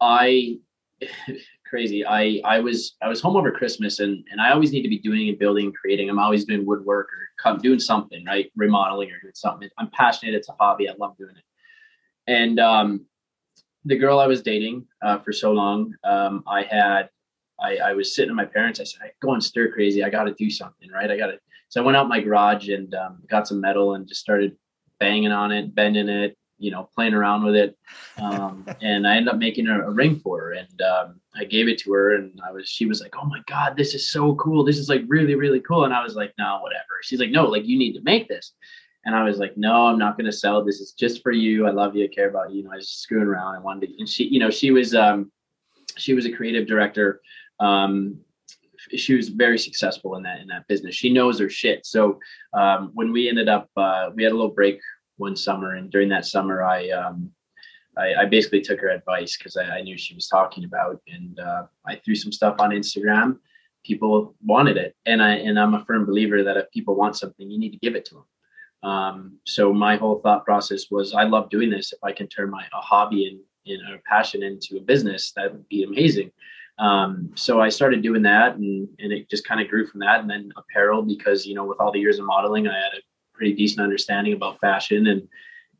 [0.00, 0.58] I
[1.66, 2.04] crazy.
[2.04, 4.98] I I was I was home over Christmas and and I always need to be
[4.98, 6.08] doing and building and creating.
[6.08, 7.08] I'm always doing woodwork
[7.44, 8.50] or doing something, right?
[8.56, 9.68] Remodeling or doing something.
[9.78, 10.34] I'm passionate.
[10.34, 10.88] It's a hobby.
[10.88, 11.44] I love doing it.
[12.26, 13.06] And um,
[13.84, 17.08] the girl I was dating uh, for so long, um, I had
[17.60, 18.80] I, I was sitting at my parents.
[18.80, 20.04] I said, I go and stir crazy.
[20.04, 21.10] I got to do something, right?
[21.10, 21.38] I got to.
[21.70, 24.56] So I went out my garage and um, got some metal and just started
[25.00, 27.76] banging on it, bending it, you know, playing around with it.
[28.18, 31.68] Um, and I ended up making a, a ring for her and um, I gave
[31.68, 34.34] it to her and I was, she was like, oh my God, this is so
[34.36, 34.64] cool.
[34.64, 35.84] This is like really, really cool.
[35.84, 36.84] And I was like, no, whatever.
[37.02, 38.52] She's like, no, like you need to make this.
[39.04, 40.62] And I was like, no, I'm not going to sell.
[40.64, 41.66] This is just for you.
[41.66, 42.04] I love you.
[42.04, 42.58] I care about you.
[42.58, 43.54] You know, I was just screwing around.
[43.54, 45.32] I wanted to, and she, you know, she was, um,
[45.96, 47.20] she was a creative director.
[47.60, 48.18] Um,
[48.94, 50.94] she was very successful in that in that business.
[50.94, 51.84] She knows her shit.
[51.84, 52.20] So
[52.54, 54.80] um, when we ended up, uh, we had a little break
[55.18, 57.30] one summer, and during that summer, I um,
[57.96, 61.38] I, I basically took her advice because I, I knew she was talking about, and
[61.38, 63.38] uh, I threw some stuff on Instagram,
[63.84, 67.50] people wanted it, and I and I'm a firm believer that if people want something,
[67.50, 68.24] you need to give it to them.
[68.90, 71.92] Um, so my whole thought process was, I love doing this.
[71.92, 75.52] If I can turn my a hobby and in a passion into a business, that
[75.52, 76.30] would be amazing.
[76.78, 80.20] Um, so I started doing that, and and it just kind of grew from that.
[80.20, 83.02] And then apparel, because you know, with all the years of modeling, I had a
[83.38, 85.26] pretty decent understanding about fashion and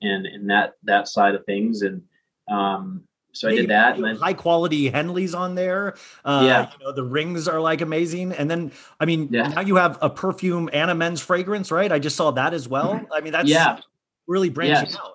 [0.01, 1.83] and and that that side of things.
[1.83, 2.03] And
[2.51, 3.03] um,
[3.33, 5.97] so I did that, you and then high quality Henleys on there.
[6.25, 6.71] Uh, Yeah.
[6.79, 9.49] you know the rings are like amazing, and then I mean Yeah.
[9.49, 11.91] now you have a perfume and a men's fragrance, right?
[11.93, 13.07] I just saw that as well.
[13.13, 13.81] I mean that's yeah,
[14.29, 14.97] really branching Yes.
[14.97, 15.15] out.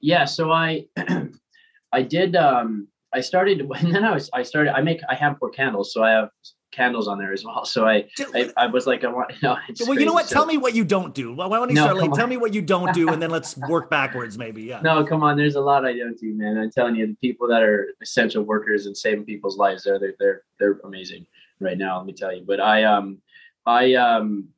[0.00, 0.84] yeah so i
[1.92, 5.38] i did um i started and then i was i started i make i have
[5.38, 6.28] four candles so i have
[6.74, 8.04] candles on there as well so i
[8.34, 9.56] i, I was like i want you know
[9.86, 10.22] well, you know what?
[10.24, 10.34] crazy.
[10.34, 11.32] Tell me what you don't do.
[11.32, 13.30] Why why don't you No, start like tell me what you don't do, and then
[13.38, 14.62] let's work backwards, maybe.
[14.62, 14.80] Yeah.
[14.82, 17.46] no come on there's a lot i don't do man i'm telling you the people
[17.48, 21.26] that are essential workers and saving people's lives they're they're they're, they're amazing
[21.60, 23.18] right now let me tell you but i um
[23.66, 24.48] i um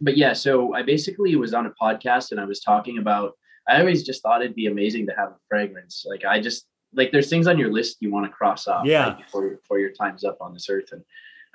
[0.00, 3.32] but yeah so i basically was on a podcast and i was talking about
[3.68, 7.10] i always just thought it'd be amazing to have a fragrance like i just like
[7.12, 9.08] there's things on your list you want to cross off Yeah.
[9.08, 11.02] right, before before your time's up on this earth and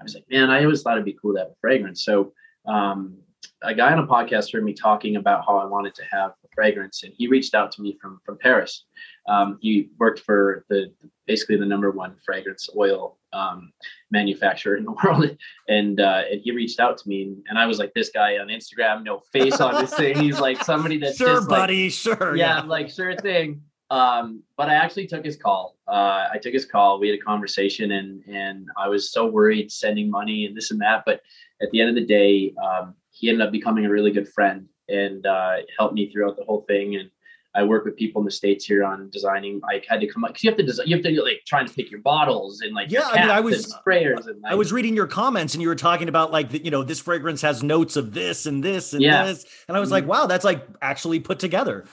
[0.02, 2.34] i was like man i always thought it'd be cool to have a fragrance so
[2.66, 3.18] um
[3.64, 6.48] a guy on a podcast heard me talking about how I wanted to have a
[6.54, 8.86] fragrance, and he reached out to me from from Paris.
[9.28, 10.92] Um, he worked for the
[11.28, 13.72] basically the number one fragrance oil um,
[14.10, 15.38] manufacturer in the world,
[15.68, 18.38] and uh, and he reached out to me, and, and I was like, this guy
[18.38, 20.18] on Instagram, no face on this thing.
[20.18, 21.90] He's like somebody that's sure, just like, buddy.
[21.90, 22.36] sure.
[22.36, 23.62] yeah, I'm like sure thing.
[23.92, 25.76] Um, but I actually took his call.
[25.86, 26.98] Uh, I took his call.
[26.98, 30.80] We had a conversation, and and I was so worried sending money and this and
[30.80, 31.04] that.
[31.06, 31.22] But
[31.62, 34.68] at the end of the day, um, he ended up becoming a really good friend
[34.88, 36.96] and uh, helped me throughout the whole thing.
[36.96, 37.10] And
[37.54, 39.60] I work with people in the states here on designing.
[39.70, 40.88] I had to come up because you have to design.
[40.88, 43.42] You have to like trying to pick your bottles and like Yeah, I mean, I
[43.42, 46.32] was- and sprayers and like, I was reading your comments and you were talking about
[46.32, 49.26] like the, you know this fragrance has notes of this and this and Yeah.
[49.26, 51.84] this and I was like wow that's like actually put together.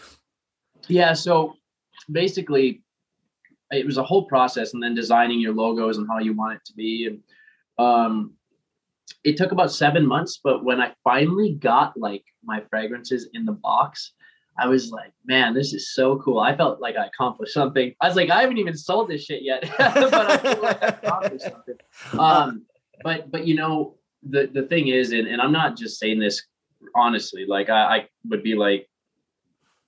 [0.87, 1.55] Yeah, so
[2.11, 2.83] basically
[3.71, 6.65] it was a whole process and then designing your logos and how you want it
[6.65, 7.21] to be and
[7.79, 8.33] um
[9.25, 13.53] it took about 7 months but when I finally got like my fragrances in the
[13.53, 14.13] box
[14.59, 16.41] I was like, man, this is so cool.
[16.41, 17.95] I felt like I accomplished something.
[18.01, 20.87] I was like, I haven't even sold this shit yet, but I feel like I
[20.89, 21.77] accomplished something.
[22.19, 22.67] Um,
[23.05, 23.95] but but you know,
[24.29, 26.43] the the thing is, and, and I'm not just saying this
[26.95, 28.89] honestly, like I, I would be like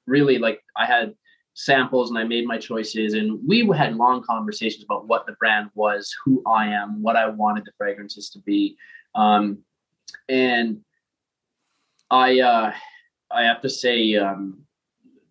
[0.07, 1.15] really like I had
[1.61, 5.69] samples and I made my choices and we had long conversations about what the brand
[5.75, 8.77] was, who I am, what I wanted the fragrances to be.
[9.15, 9.59] Um,
[10.29, 10.81] and
[12.11, 12.73] I uh
[13.31, 14.63] I have to say um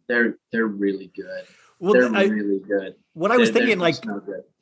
[0.07, 1.43] they're they're really good.
[1.79, 2.95] Well, they're I, really good.
[3.13, 3.95] what I was They're- they're thinking like.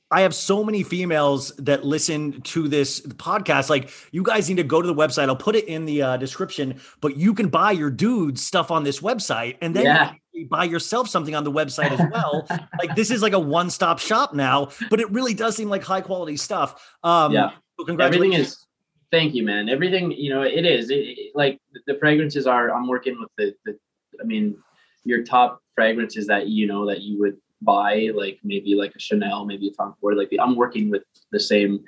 [0.09, 3.69] I have so many females that listen to this podcast.
[3.69, 5.27] Like, you guys need to go to the website.
[5.27, 8.85] I'll put it in the uh, description, but you can buy your dudes stuff on
[8.85, 10.13] this website and then Yeah.
[10.43, 12.47] Buy yourself something on the website as well.
[12.79, 15.83] like, this is like a one stop shop now, but it really does seem like
[15.83, 16.95] high quality stuff.
[17.03, 17.49] Um, Yeah.
[17.49, 18.47] so everything congratulations.
[18.47, 18.63] is
[19.09, 22.87] thank you man everything you know it is it, it- like the fragrances are i'm
[22.89, 23.77] working with the, the
[24.19, 24.57] i mean
[25.05, 29.45] your top fragrances that you know that you would buy like maybe like a chanel
[29.45, 31.79] maybe a tom ford like the, i'm working with the same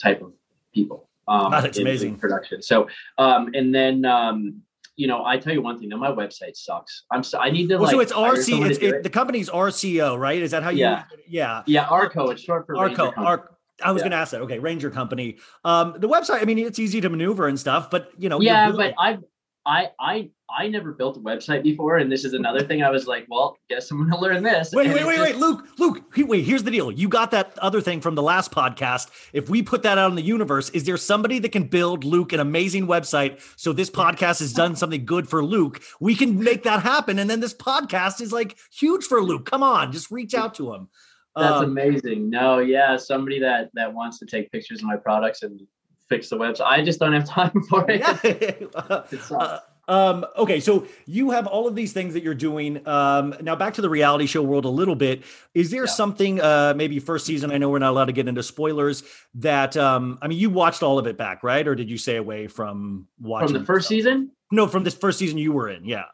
[0.00, 0.32] type of
[0.72, 2.16] people um that's in- in amazing.
[2.16, 2.86] production so
[3.18, 4.62] um and then um
[4.98, 7.68] you know i tell you one thing though my website sucks i'm so i need
[7.68, 8.66] to Well, like so it's RC.
[8.68, 9.02] It's it, it.
[9.04, 10.42] the company's RCO, right?
[10.42, 10.80] Is that how you?
[10.80, 11.04] Yeah.
[11.28, 11.62] Yeah.
[11.66, 13.12] yeah arco it's short for Arco.
[13.12, 13.46] Company.
[13.84, 14.04] I was Yeah.
[14.04, 14.40] going to ask that.
[14.42, 15.36] Okay, Ranger Company.
[15.64, 16.42] Um, the website.
[16.42, 18.40] I mean, it's easy to maneuver and stuff, but you know.
[18.40, 19.22] yeah but i've
[19.68, 23.06] i i i never built a website before and this is another thing i was
[23.06, 26.02] like well guess i'm gonna learn this Wait, And wait, wait, just- wait, Luke, Luke.
[26.30, 26.90] Wait, here's the deal.
[26.90, 29.10] You got that other thing from the last podcast.
[29.32, 32.32] If we put that out in the universe, is there somebody that can build Luke
[32.32, 35.80] an amazing website so this podcast has done something good for Luke?
[36.00, 39.44] We can make that happen, and then this podcast is like huge for Luke.
[39.46, 40.88] Come on, just reach out to him.
[41.36, 45.42] that's Um, amazing no yeah somebody that that wants to take pictures of my products
[45.42, 45.60] and
[46.08, 49.02] fix the website i just don't have time for it yeah.
[49.30, 52.86] Uh, um, okay, so you have all of these things that you're doing.
[52.86, 55.22] Um, now back to the reality show world a little bit.
[55.54, 55.90] Is there Yeah.
[55.90, 57.50] something, uh, maybe first season?
[57.50, 59.02] I know we're not allowed to get into spoilers.
[59.36, 61.66] That um, I mean, you watched all of it back, right?
[61.66, 63.96] Or did you stay away from watching from the first stuff?
[63.96, 65.86] season No, from this first season you were in.
[65.86, 66.04] Yeah.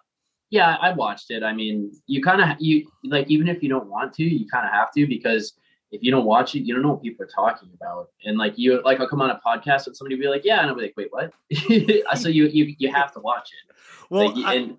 [0.50, 3.88] yeah i watched it i mean you kind of you like even if you don't
[3.88, 5.54] want to you kind of have to because
[5.94, 8.54] if you don't watch it you don't know what people are talking about and like
[8.56, 10.74] you like i'll come on a podcast and somebody will be like yeah and i'll
[10.76, 11.32] be like wait what
[12.18, 13.74] so you you you have to watch it
[14.10, 14.76] Well, Like, I- and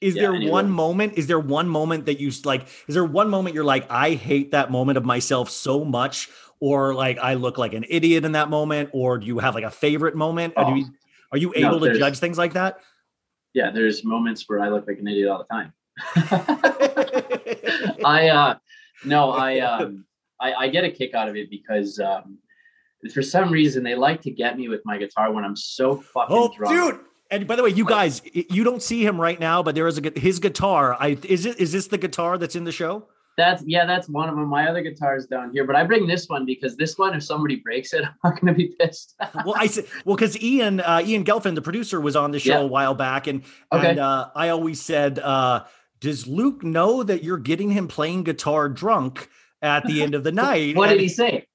[0.00, 0.50] is yeah, there anyway.
[0.50, 1.14] one moment?
[1.16, 2.66] Is there one moment that you like?
[2.88, 6.28] Is there one moment you're like, I hate that moment of myself so much,
[6.60, 9.64] or like I look like an idiot in that moment, or do you have like
[9.64, 10.52] a favorite moment?
[10.58, 10.74] Oh.
[10.74, 10.84] you,
[11.32, 12.80] are you No, able to judge things like that?
[13.54, 15.72] Yeah, there's moments where I look like an idiot all the time.
[18.04, 18.54] I uh
[19.06, 20.04] no, I um
[20.44, 22.38] I, I get a kick out of it because um
[23.12, 26.36] for some reason they like to get me with my guitar when I'm so fucking
[26.36, 26.74] oh, drunk.
[26.74, 27.00] dude.
[27.30, 29.98] And by the way, you guys, you don't see him right now, but there is
[29.98, 30.96] a his guitar.
[31.00, 33.08] I is it is this the guitar that's in the show?
[33.36, 34.46] That's yeah, that's one of them.
[34.48, 37.56] My other guitar's down here, but I bring this one because this one, if somebody
[37.56, 39.16] breaks it, I'm not gonna be pissed.
[39.44, 42.58] well, I said, well, because Ian, uh, Ian Gelfin, the producer, was on the show
[42.60, 42.60] Yeah.
[42.60, 43.42] a while back, and
[43.72, 43.90] Okay.
[43.90, 45.64] and uh, I always said, uh,
[46.00, 49.28] does Luke know that you're getting him playing guitar drunk
[49.64, 50.76] at the end of the night?
[50.76, 51.46] what did he say?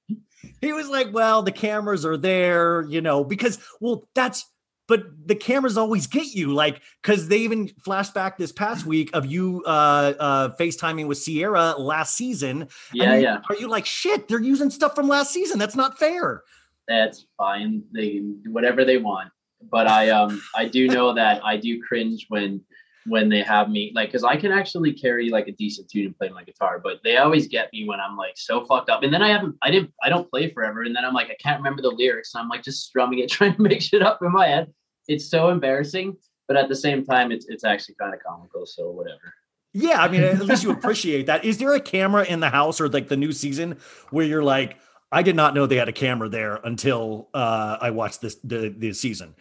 [0.61, 4.45] He was like, well, the cameras are there, you know, because well, that's.
[4.87, 9.11] But the cameras always get you, like, because they even flashed back this past week
[9.13, 12.67] of you uh, uh, FaceTiming with Ciara last season.
[12.91, 15.59] Yeah, And yeah, Are you like, shit, they're using stuff from last season?
[15.59, 16.41] That's not fair.
[16.87, 17.83] that's fine.
[17.93, 19.29] They can do whatever they want.
[19.61, 22.61] But I um I do know that I do cringe when
[23.09, 26.17] when they have me like because I can actually carry like a decent tune and
[26.17, 29.03] play my guitar, but they always get me when I'm like so fucked up.
[29.03, 31.35] And then I haven't I didn't I don't play forever, and then I'm like I
[31.41, 32.33] can't remember the lyrics.
[32.33, 34.71] And I'm like just strumming it, trying to make shit up in my head.
[35.07, 36.15] It's so embarrassing,
[36.47, 38.65] but at the same time, it's it's actually kind of comical.
[38.65, 39.33] So whatever.
[39.73, 41.45] Yeah, I mean, at least you appreciate that.
[41.45, 43.77] Is there a camera in the house or like the new season
[44.09, 44.77] where you're like,
[45.11, 48.73] I did not know they had a camera there until uh, I watched this the
[48.75, 49.35] the season.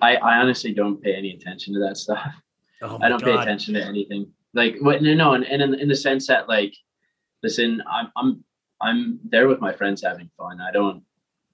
[0.00, 2.26] I, I honestly don't pay any attention to that stuff.
[2.82, 4.26] Oh I don't pay attention to anything.
[4.54, 5.02] Like what?
[5.02, 6.74] No, no, and, and in, in the sense that like,
[7.42, 8.44] listen, I'm I'm
[8.80, 10.60] I'm there with my friends having fun.
[10.60, 11.02] I don't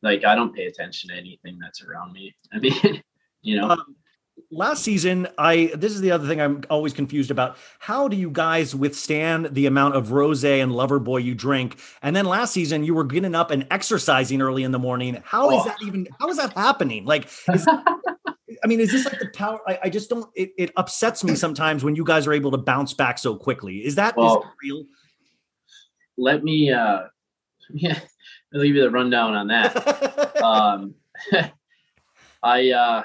[0.03, 2.35] like I don't pay attention to anything that's around me.
[2.53, 3.03] I mean,
[3.43, 3.97] you know, Um,
[4.51, 7.57] last season, I this is the other thing I'm always confused about.
[7.79, 11.79] How do you guys withstand the amount of rosé and Loverboy you drink?
[12.03, 15.23] And then last season, you were getting up and exercising early in the morning.
[15.25, 15.65] How is Oh.
[15.67, 16.09] that even?
[16.21, 17.05] How is that happening?
[17.05, 17.67] Like, is,
[18.63, 19.61] I mean, is this like the power?
[19.67, 20.29] I, I just don't.
[20.35, 23.79] It, it upsets me sometimes when you guys are able to bounce back so quickly.
[23.85, 24.85] Is that is Well, that real?
[26.17, 27.03] let me uh,
[27.73, 27.99] yeah,
[28.55, 30.43] I'll give you the rundown on that.
[30.43, 30.95] um
[32.45, 33.03] i uh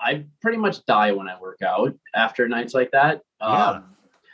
[0.00, 3.70] i pretty much die when i work out after nights like that Yeah.
[3.70, 3.84] um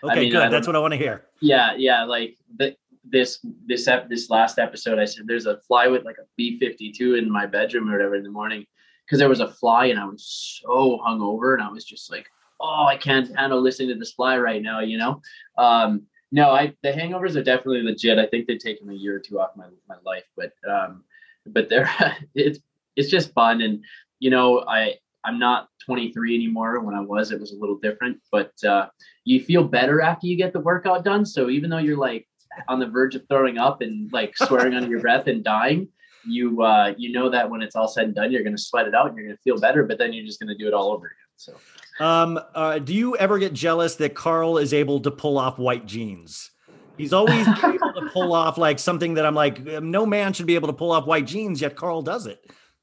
[0.04, 0.52] okay, mean, good.
[0.52, 1.24] That's what I want to hear.
[1.40, 2.76] yeah yeah like the,
[3.08, 7.18] this this ep- this last episode i said there's a fly with like a b52
[7.18, 8.66] in my bedroom or whatever in the morning
[9.06, 12.26] because there was a fly and i was so hungover and i was just like
[12.60, 15.20] oh i can't handle listening to this fly right now you know?
[15.58, 16.02] Um
[16.32, 18.18] no i the hangovers are definitely legit.
[18.18, 21.04] I think they've taken a year or two off my my life but um
[21.46, 21.90] but they're
[22.34, 22.58] it's
[22.96, 23.84] it's just fun and
[24.18, 24.94] you know i
[25.24, 26.80] i'm not 23 anymore.
[26.80, 28.88] When i was it was a little different but uh
[29.24, 31.24] you feel better after you get the workout done.
[31.24, 32.26] So even though you're like
[32.68, 35.88] on the verge of throwing up and like swearing under your breath and dying
[36.28, 38.86] you uh you know that when it's all said and done you're going to sweat
[38.86, 40.66] it out and you're going to feel better but then you're just going to do
[40.66, 41.54] it all over again so
[41.98, 45.86] Um, uh, do you ever get jealous that Carl is able to pull off white
[45.86, 46.50] jeans?
[46.98, 50.56] He's always able to pull off like something that I'm like, no man should be
[50.56, 52.38] able to pull off white jeans, yet Carl does it.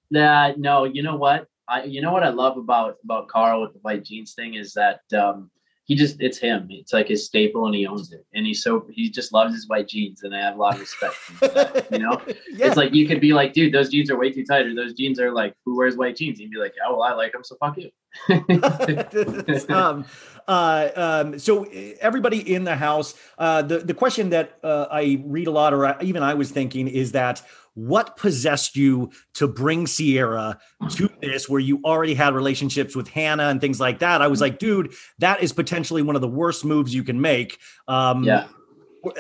[0.10, 1.48] Nah, no, you know what?
[1.68, 4.74] I you know what I love about about Carl with the white jeans thing is
[4.74, 5.50] that um
[5.86, 6.68] he just it's him.
[6.70, 8.26] It's like his staple and he owns it.
[8.34, 10.80] And he's so he just loves his white jeans and I have a lot of
[10.80, 12.22] respect for that, you know?
[12.52, 12.68] yeah.
[12.68, 14.94] It's like you could be like, dude, those jeans are way too tight, or those
[14.94, 16.40] jeans are like, who wears white jeans?
[16.40, 17.90] He'd be like, yeah, well, I like them, so fuck you.
[19.70, 20.06] um,
[20.48, 21.70] uh, um, so uh,
[22.00, 25.86] everybody in the house, uh, the the question that uh, I read a lot, or
[25.86, 27.42] I- even I was thinking, is that
[27.76, 30.60] what possessed you to bring Ciara
[30.92, 34.22] to this, where you already had relationships with Hannah and things like that?
[34.22, 37.58] I was like, dude, that is potentially one of the worst moves you can make.
[37.88, 38.48] Um, yeah.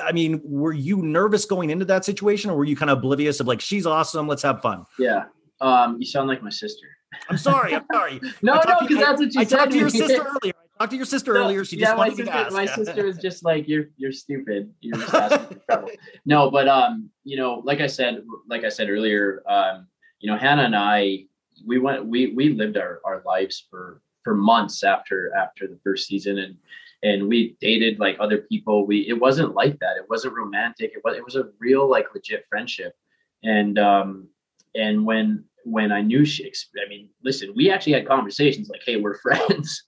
[0.01, 3.39] I mean, were you nervous going into that situation, or were you kind of oblivious
[3.39, 4.85] of like, she's awesome, let's have fun?
[4.97, 5.25] Yeah.
[5.59, 6.87] Um, you sound like my sister.
[7.29, 8.19] I'm sorry, I'm sorry.
[8.41, 9.57] No, no, because that's what you I said.
[9.57, 10.53] talked to your sister earlier.
[10.83, 11.63] I talked to your sister No, earlier.
[11.63, 14.11] She yeah, just my wanted me sister, to my sister was just like, "You're you're
[14.11, 14.69] stupid.
[14.81, 15.89] You're just asking for trouble."
[16.25, 19.87] No, but um, you know, like I said, like I said earlier, um,
[20.19, 21.25] you know, Hannah and I,
[21.65, 26.05] we went, we we lived our our lives for for months after after the first
[26.05, 26.57] season, and
[27.01, 28.85] and we dated like other people.
[28.85, 29.95] We it wasn't like that.
[29.95, 30.91] It wasn't romantic.
[30.93, 32.93] It was it was a real like legit friendship,
[33.41, 34.27] and um,
[34.75, 36.51] and when when I knew she,
[36.85, 39.81] I mean, listen, we actually had conversations like, "Hey, we're friends."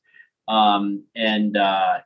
[0.48, 2.00] Um and uh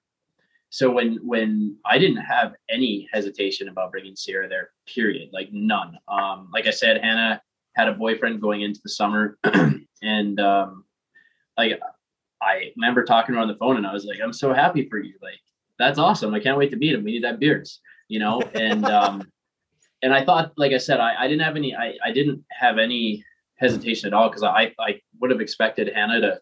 [0.72, 5.98] so when when i didn't have any hesitation about bringing ciara there period like none.
[6.08, 7.42] Um like i said hannah
[7.76, 9.38] had a boyfriend going into the summer
[10.04, 10.86] and um
[11.58, 11.80] like
[12.42, 14.88] i remember talking to her on the phone and i was like i'm so happy
[14.90, 15.40] for you like
[15.80, 18.42] that's awesome i can't wait to meet him we need that have beers you know?
[18.54, 19.32] And um
[20.02, 22.78] and I thought, like I said, I, I didn't have any, I, I didn't have
[22.78, 23.22] any
[23.56, 26.40] hesitation at all because I, I would have expected Hannah to,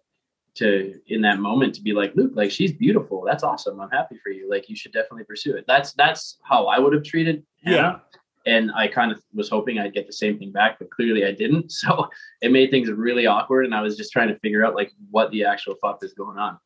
[0.57, 3.23] to in that moment to be like, Luke, like she's beautiful.
[3.25, 3.79] That's awesome.
[3.79, 4.49] I'm happy for you.
[4.49, 5.65] Like you should definitely pursue it.
[5.67, 8.01] That's that's how I would have treated Hannah.
[8.45, 11.31] And I kind of was hoping I'd get the same thing back, but clearly I
[11.31, 11.71] didn't.
[11.71, 12.07] So
[12.41, 13.65] it made things really awkward.
[13.65, 16.37] And I was just trying to figure out like what the actual fuck is going
[16.37, 16.57] on.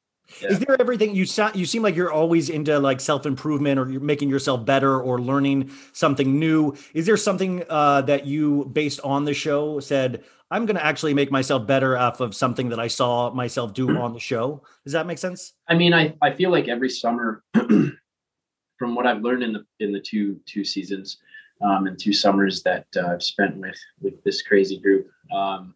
[0.42, 0.50] Yeah.
[0.50, 4.02] Is there everything you sound you seem like you're always into like self-improvement or you're
[4.02, 6.76] making yourself better or learning something new.
[6.94, 11.32] Is there something uh, that you based on the show said, I'm gonna actually make
[11.32, 14.64] myself better off of something that I saw myself do on the show?
[14.84, 15.54] Does that make sense?
[15.68, 19.92] I mean, I, I feel like every summer, from what I've learned in the in
[19.92, 21.18] the two two seasons
[21.62, 25.76] um, and two summers that uh, I've spent with with this crazy group, um,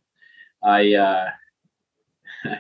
[0.64, 1.30] I uh,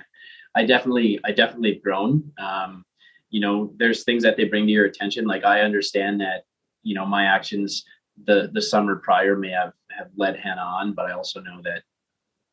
[0.55, 2.31] I definitely I definitely grown.
[2.37, 2.85] Um,
[3.29, 5.25] you know, there's things that they bring to your attention.
[5.25, 6.45] Like I understand that
[6.83, 7.83] you know my actions
[8.25, 11.83] the the summer prior may have have led Hannah on, but I also know that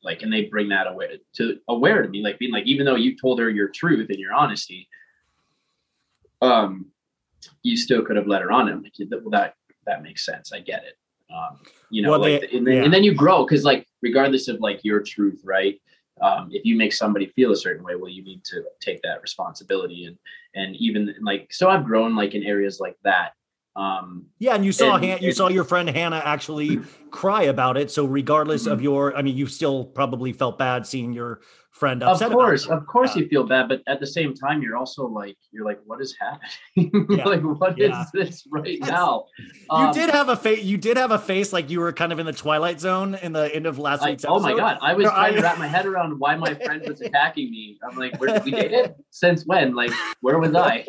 [0.03, 2.97] like and they bring that aware to aware to me like being like even though
[2.97, 4.89] you told her your truth and your honesty
[6.41, 6.87] um
[7.63, 9.55] you still could have let her on and like well that
[9.87, 10.99] that makes sense i get it
[11.33, 11.59] um
[11.91, 12.85] you know Well, like they- and, then, yeah.
[12.85, 15.81] and then you grow because like regardless of like your truth right
[16.21, 19.23] um if you make somebody feel a certain way well you need to take that
[19.23, 20.19] responsibility and
[20.55, 23.33] and even like so i've grown like in areas like that
[23.75, 27.79] um Yeah, and you saw And- Han- you saw your friend Hannah actually cry about
[27.79, 27.91] it.
[27.91, 28.73] So regardless Mm-hmm.
[28.73, 31.41] of your, I mean, you still probably felt bad seeing your
[31.73, 35.07] friend of course of course you feel bad but at the same time you're also
[35.07, 37.25] like you're like what is happening Yeah.
[37.25, 38.05] like what is Yeah.
[38.13, 38.89] this right Yes.
[38.91, 39.25] now
[39.71, 40.63] You Um, did have a face.
[40.63, 43.33] You did have a face like you were kind of in the twilight zone in
[43.33, 45.43] the end of last I- week's oh my god i was No, trying I- to
[45.47, 48.51] wrap my head around why my friend was attacking me i'm like where did we
[48.53, 50.87] dated since when like where was i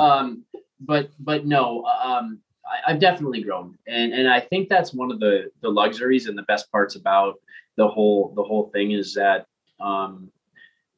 [0.00, 0.44] um
[0.80, 5.20] but but no um I, i've definitely grown and and i think that's one of
[5.20, 7.34] the the luxuries and the best parts about
[7.76, 9.46] the whole the whole thing is that
[9.84, 10.30] um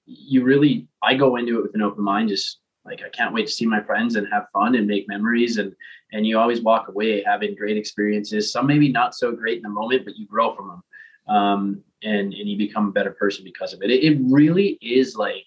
[0.07, 3.47] you really i go into it with an open mind just like i can't wait
[3.47, 5.59] to see my friends and have fun and make memories.
[5.59, 5.75] And
[6.13, 9.69] and you always walk away having great experiences some maybe not so great in the
[9.69, 13.73] moment but you grow from them um and and you become a better person because
[13.73, 13.91] of it.
[13.91, 15.45] It, it really is like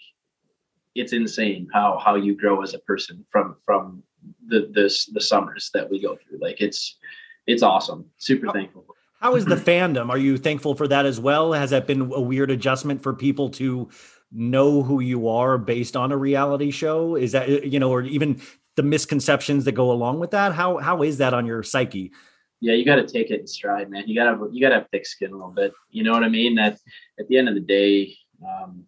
[0.96, 4.04] it's insane how how you grow as a person from from
[4.48, 6.40] the this the summers that we go through.
[6.40, 6.98] Like it's
[7.48, 8.06] it's awesome.
[8.18, 8.86] Super thankful
[9.20, 10.10] How is the fandom?
[10.10, 11.54] Are you thankful for that as well?
[11.54, 13.90] Has that been a weird adjustment for people to
[14.32, 17.16] know who you are based on a reality show?
[17.16, 18.42] Is that you know, or even
[18.76, 20.54] the misconceptions that go along with that?
[20.54, 22.12] How how is that on your psyche?
[22.62, 24.76] yeah you got to take it in stride man you got to you got to
[24.76, 26.78] have thick skin a little bit you know what i mean that
[27.20, 28.14] at the end of the day
[28.46, 28.84] um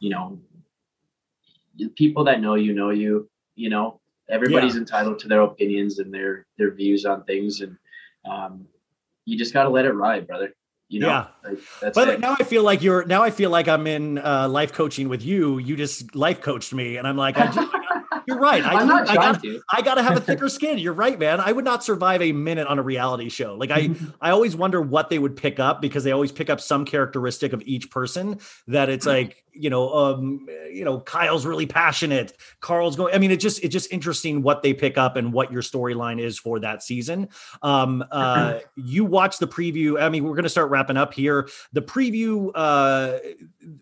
[0.00, 0.38] you know
[1.76, 6.12] the people that know you know you you know everybody's entitled to their opinions and
[6.12, 7.76] their their views on things and
[8.28, 8.66] um
[9.24, 10.52] you just got to let it ride brother
[10.88, 11.26] you know Yeah.
[11.50, 12.20] like, that's But it.
[12.20, 15.24] now I feel like you're now I feel like I'm in uh, life coaching with
[15.24, 15.58] you.
[15.58, 17.60] You just life coached me, and I'm like, I do,
[18.26, 18.64] you're right.
[18.64, 20.78] I, i'm do- not I got to I got to have a thicker skin.
[20.78, 21.40] You're right, man.
[21.40, 23.54] I would not survive a minute on a reality show.
[23.54, 26.60] Like I, I always wonder what they would pick up because they always pick up
[26.60, 31.66] some characteristic of each person that it's like, you know, um, you know, Kyle's really
[31.66, 32.36] passionate.
[32.60, 33.14] Carl's going.
[33.14, 36.20] I mean, it just it's just interesting what they pick up and what your storyline
[36.20, 37.28] is for that season.
[37.62, 40.00] Um, uh, you watch the preview.
[40.00, 41.48] I mean, we're going to start wrapping up here.
[41.72, 43.18] The preview, uh,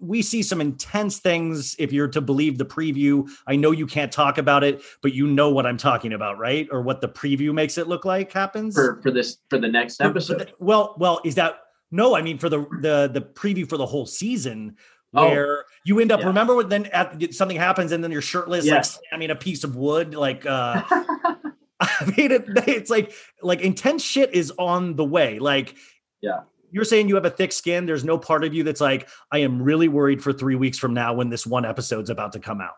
[0.01, 1.75] we see some intense things.
[1.79, 5.27] If you're to believe the preview, I know you can't talk about it, but you
[5.27, 6.69] know what I'm talking about, right?
[6.71, 9.97] Or what the preview makes it look like happens for for this for the next
[9.97, 11.61] For- for episode the- well, well, is that
[11.91, 12.15] no?
[12.17, 14.77] I mean, for the the the preview for the whole season,
[15.15, 16.21] Oh, where you end up.
[16.21, 16.27] yeah.
[16.27, 18.99] Remember when then at, something happens and then you're shirtless, Yes.
[19.13, 20.47] like mean a piece of wood, like.
[20.47, 20.83] uh
[21.81, 23.13] I mean, it, it's like
[23.43, 25.39] like intense shit is on the way.
[25.41, 25.75] Like,
[26.21, 26.43] Yeah.
[26.71, 27.87] you're saying you have a thick skin.
[27.87, 30.95] There's no part of you that's like, I am really worried for three weeks from
[30.95, 32.75] now when this one episode's about to come out.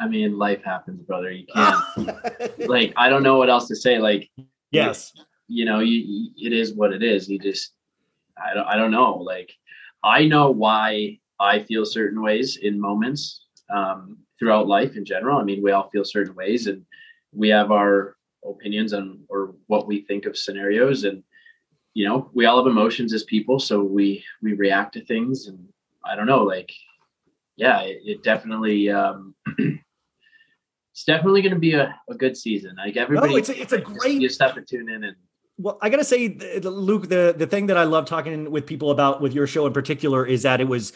[0.00, 1.30] I mean life happens brother.
[1.30, 3.98] You can't like i don't know what else to say.
[3.98, 4.28] Like
[4.72, 5.12] yes.
[5.48, 7.28] you know you, you- it is what it is.
[7.28, 7.72] You just
[8.36, 9.14] i don't i don't know.
[9.16, 9.50] Like
[10.02, 13.44] i know why i feel certain ways in moments
[13.74, 15.38] um throughout life in general.
[15.38, 16.84] I mean we all feel certain ways and
[17.32, 21.22] we have our opinions on or what we think of scenarios and
[21.94, 25.58] you know we all have emotions as people so we we react to things and
[26.04, 26.72] i don't know like
[27.56, 29.34] yeah it, it definitely um
[30.92, 32.76] it's definitely going to be a, a good season.
[32.76, 35.16] Like everybody it's a- it's a great- you just have to tune in and
[35.58, 36.28] Well, I gotta say,
[36.62, 39.72] Luke, the the thing that I love talking with people about with your show in
[39.72, 40.92] particular is that it was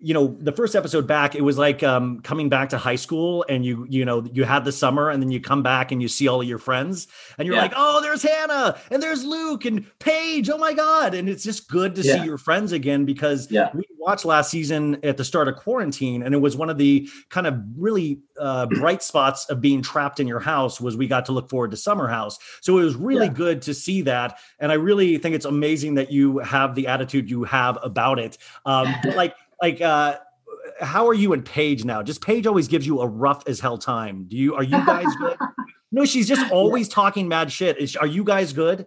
[0.00, 3.44] you know the first episode back it was like um coming back to high school
[3.48, 6.08] and you you know you had the summer and then you come back and you
[6.08, 7.62] see all of your friends and you're Yeah.
[7.62, 11.68] like oh there's hannah and there's luke and paige oh my god and it's just
[11.68, 12.14] good to Yeah.
[12.20, 13.70] see your friends again because Yeah.
[13.74, 17.08] we watched last season at the start of quarantine and it was one of the
[17.28, 21.26] kind of really uh, bright spots of being trapped in your house was we got
[21.26, 24.70] to look forward to summer house so it was really good to see that and
[24.70, 28.94] i really think it's amazing that you have the attitude you have about it um
[29.02, 30.18] but like like uh
[30.80, 32.02] how are you and paige now?
[32.02, 34.26] Just paige always gives you a rough as hell time.
[34.28, 35.36] Do you are you guys good?
[35.90, 37.78] No she's just always talking mad shit.
[37.78, 38.86] Is, are you guys good?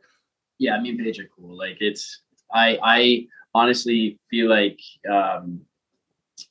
[0.59, 1.57] Yeah, me and Paige are cool.
[1.57, 2.22] Like it's
[2.53, 4.80] I I honestly feel like
[5.11, 5.61] um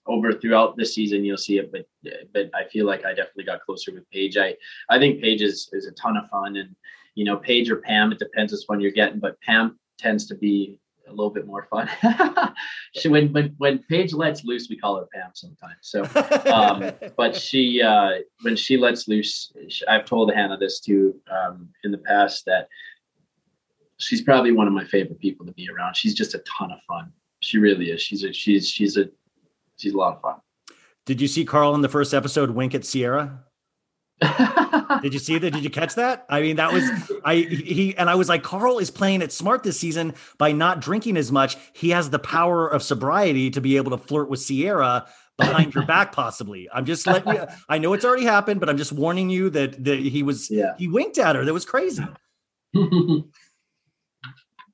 [0.07, 1.87] over throughout the season you'll see it, but
[2.33, 4.37] but I feel like I definitely got closer with Paige.
[4.37, 4.57] I
[4.89, 6.75] I think Paige is is a ton of fun and
[7.15, 10.35] you know Paige or Pam, it depends which one you're getting, but Pam tends to
[10.35, 10.81] be
[11.11, 11.89] a little bit more fun.
[12.95, 15.77] she when when when Paige lets loose, we call her Pam sometimes.
[15.83, 16.05] So
[16.53, 21.69] um, but she uh, when she lets loose sh i've told hannah this too um,
[21.85, 22.69] in the past that
[23.99, 26.79] she's probably one of my favorite people to be around she's just a ton of
[26.89, 29.09] fun she really is she's a she's she's a
[29.77, 30.37] she's a lot of fun
[31.07, 33.45] did you see carl in the first episode wink at ciara
[35.03, 35.51] Did you see that?
[35.53, 36.27] Did you catch that?
[36.29, 36.85] I mean, that was
[37.25, 40.81] I he and I was like, Carl is playing it smart this season by not
[40.81, 41.57] drinking as much.
[41.73, 45.07] He has the power of sobriety to be able to flirt with Ciara
[45.39, 46.69] behind your back, possibly.
[46.73, 47.47] I'm just letting you.
[47.69, 50.75] I know it's already happened, but I'm just warning you that that he was Yeah.
[50.77, 51.45] he winked at her.
[51.45, 52.05] That was crazy.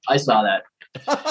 [0.09, 0.63] i saw that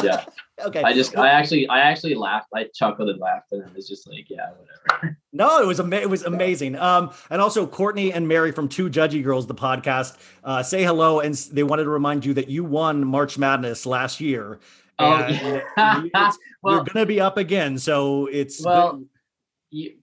[0.03, 0.25] yeah
[0.65, 0.81] Okay.
[0.83, 4.07] i just i actually i actually laughed i chuckled and laughed and i was just
[4.09, 6.77] like yeah whatever No, it was ama- it was amazing.
[6.77, 11.19] Um, and also Courtney and Mary from Two Judgy Girls, the podcast, uh, say hello,
[11.19, 14.59] and they wanted to remind you that you won March Madness last year.
[14.97, 15.61] Oh, yeah.
[16.61, 19.09] Well- you're gonna be up again, so it's Well, you,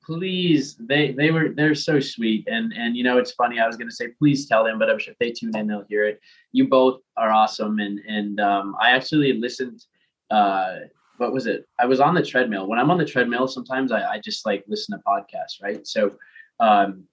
[0.05, 3.59] please, they they were they're so sweet, and and you know it's funny.
[3.61, 5.85] I was gonna say please tell them, but I'm sure if they tune in, they'll
[5.89, 6.21] hear it.
[6.53, 9.85] You both are awesome, and and um, I actually listened.
[10.31, 10.77] Uh,
[11.19, 11.67] what was it?
[11.79, 12.67] I was on the treadmill.
[12.67, 15.87] When I'm on the treadmill, sometimes I, I just like listen to podcasts, right?
[15.87, 16.17] So,
[16.59, 17.05] um,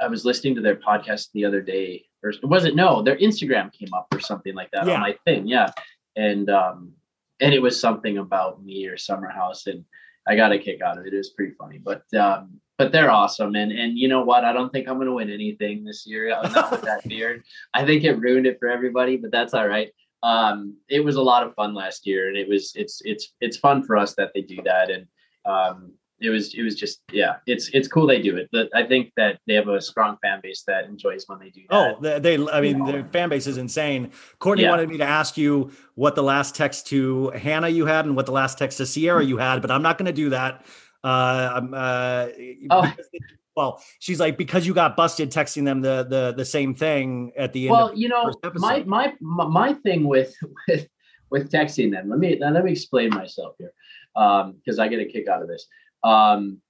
[0.00, 3.02] I was listening to their podcast the other day, or was it no?
[3.02, 4.94] Their Instagram came up or something like that Yeah.
[4.94, 5.70] on my thing, yeah,
[6.16, 6.92] and um,
[7.40, 9.84] and it was something about me or Summer House, and
[10.28, 11.14] I got a kick out of it.
[11.14, 14.44] It was pretty funny, but um, but they're awesome, and and you know what?
[14.44, 16.32] I don't think I'm gonna win anything this year.
[16.34, 17.42] I'm not with that beard.
[17.74, 19.90] I think it ruined it for everybody, but that's all right.
[20.22, 23.56] Um, it was a lot of fun last year, and it was it's it's it's
[23.56, 25.06] fun for us that they do that, and
[25.46, 28.48] um, it was it was just yeah, it's it's cool they do it.
[28.52, 31.62] But I think that they have a strong fan base that enjoys when they do
[31.70, 31.76] that.
[31.76, 34.10] Oh, they, they I mean, their fan base is insane.
[34.38, 34.70] Courtney Yeah.
[34.70, 38.26] wanted me to ask you what the last text to Hannah you had and what
[38.26, 40.64] the last text to Ciara you had, but I'm not going to do that.
[41.02, 42.28] Uh, I'm, uh,
[42.70, 42.92] Oh.
[43.56, 47.52] well, she's like because you got busted texting them the the the same thing at
[47.52, 47.72] the end.
[47.72, 50.34] well you know my, my my thing with
[50.68, 50.86] with
[51.30, 53.72] with texting them let me let me explain myself here
[54.16, 55.66] um because i get a kick out of this
[56.04, 56.60] um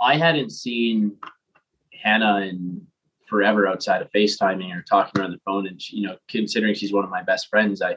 [0.00, 1.16] i hadn't seen
[2.02, 2.86] hannah in
[3.28, 5.68] forever outside of facetiming or talking on the phone.
[5.68, 7.96] And she, you know considering she's one of my best friends i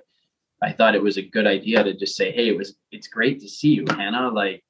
[0.61, 3.39] i thought it was a good idea to just say hey it was it's great
[3.41, 4.29] to see you hannah.
[4.29, 4.63] Like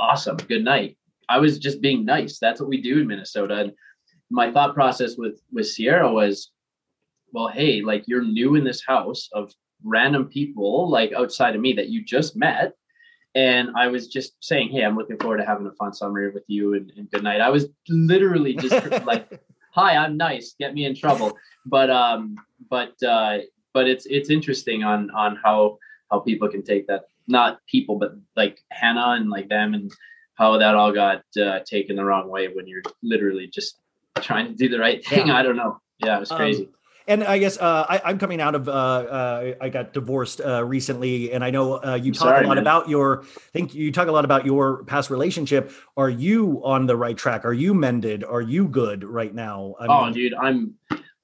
[0.00, 0.36] awesome.
[0.36, 0.96] Good night.
[1.28, 2.38] I was just being nice.
[2.38, 3.54] That's what we do in minnesota.
[3.60, 3.72] And
[4.30, 6.50] my thought process with with ciara was
[7.32, 9.52] well, hey, like you're new in this house of
[9.84, 12.72] random people like outside of me that you just met.
[13.34, 16.44] And I was just saying, hey, I'm looking forward to having a fun summer with
[16.48, 17.40] you and, and good night.
[17.40, 18.74] I was literally just
[19.06, 19.40] like,
[19.72, 21.36] hi, I'm nice, get me in trouble.
[21.66, 22.36] But um,
[22.68, 23.38] but uh,
[23.72, 25.78] but it's it's interesting on on how
[26.10, 29.92] how people can take that, not people, but like Hannah and like them and
[30.34, 33.78] how that all got uh, taken the wrong way when you're literally just
[34.16, 35.28] trying to do the right thing.
[35.28, 35.36] Yeah.
[35.36, 35.80] I don't know.
[35.98, 36.68] Yeah, it was Um, crazy.
[37.10, 38.68] And I guess uh, I, I'm coming out of.
[38.68, 42.44] Uh, uh, I got divorced uh, recently, and I know uh, you I'm talk sorry,
[42.44, 42.62] a lot man.
[42.62, 43.22] about your.
[43.22, 45.72] I think you talk a lot about your past relationship.
[45.96, 47.44] Are you on the right track?
[47.44, 48.22] Are you mended?
[48.22, 49.74] Are you good right now?
[49.80, 50.74] I oh mean, dude i'm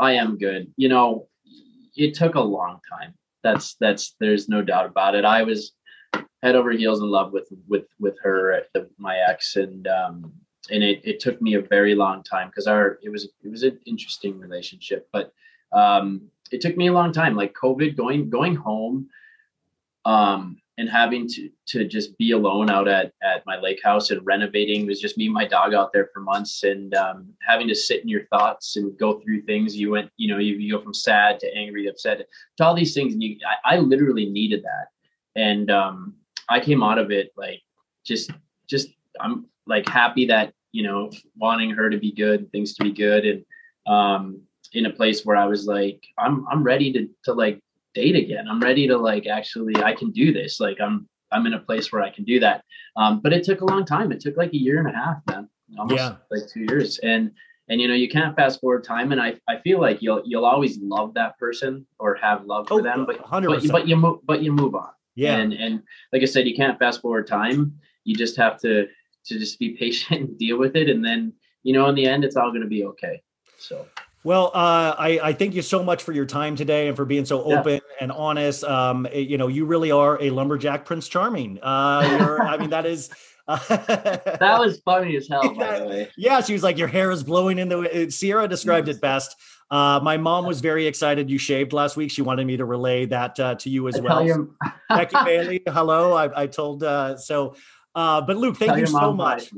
[0.01, 1.29] i am good you know
[1.95, 5.73] it took a long time that's that's there's no doubt about it i was
[6.43, 10.33] head over heels in love with with with her the, my ex and um
[10.71, 13.63] and it, it took me a very long time because our it was it was
[13.63, 15.33] an interesting relationship but
[15.77, 19.09] um it took me a long time like covid going going home
[20.05, 24.25] um and having to to just be alone out at at my lake house and
[24.27, 24.83] renovating.
[24.83, 27.75] It was just me and my dog out there for months and um, having to
[27.75, 29.77] sit in your thoughts and go through things.
[29.77, 32.27] You went you know you, you go from sad to angry upset
[32.59, 34.89] to all these things and you I, I literally needed that.
[35.41, 36.15] And um
[36.49, 37.61] i came out of it like
[38.05, 38.31] just
[38.69, 38.89] just
[39.21, 43.25] I'm like happy that you know wanting her to be good, things to be good,
[43.25, 43.45] and
[43.87, 47.61] um, in a place where I was like I'm I'm ready to to like
[47.95, 48.47] date again.
[48.49, 50.61] I'm ready to like actually I can do this.
[50.61, 52.63] Like I'm I'm in a place where I can do that.
[52.97, 54.13] Um, but it took a long time.
[54.13, 55.49] It took like a year and a half, man,
[55.79, 56.17] almost Yeah.
[56.31, 57.31] like two years, and
[57.69, 60.45] and you know you can't fast forward time and i i feel like you'll you'll
[60.45, 63.49] always love that person or have love for Oh, them but 100%.
[63.49, 65.37] but you, but you move but you move on Yeah.
[65.39, 65.83] and and
[66.13, 67.75] like i said you can't fast forward time
[68.05, 68.87] you just have to
[69.25, 71.33] to just be patient and deal with it and then
[71.65, 73.21] you know in the end it's all going to be okay
[73.59, 73.85] so
[74.27, 77.25] Well, uh, I, I thank you so much for your time today and for being
[77.25, 77.61] so Yeah.
[77.61, 78.65] open and honest.
[78.65, 81.61] Um, eh, you know, you really are a lumberjack Prince Charming.
[81.63, 83.09] Uh, I mean, that is.
[83.47, 87.23] that was funny as hell by the way Yeah, she was like, "Your hair is
[87.23, 89.37] blowing in the." wind." Ciara described it best.
[89.71, 92.11] Uh, my mom was very excited you shaved last week.
[92.11, 94.49] She wanted me to relay that uh, to you as I well.
[94.89, 96.15] Becky Bailey, hello.
[96.15, 97.55] I, I told uh, so.
[97.95, 99.53] Uh, but Luke, thank you so much.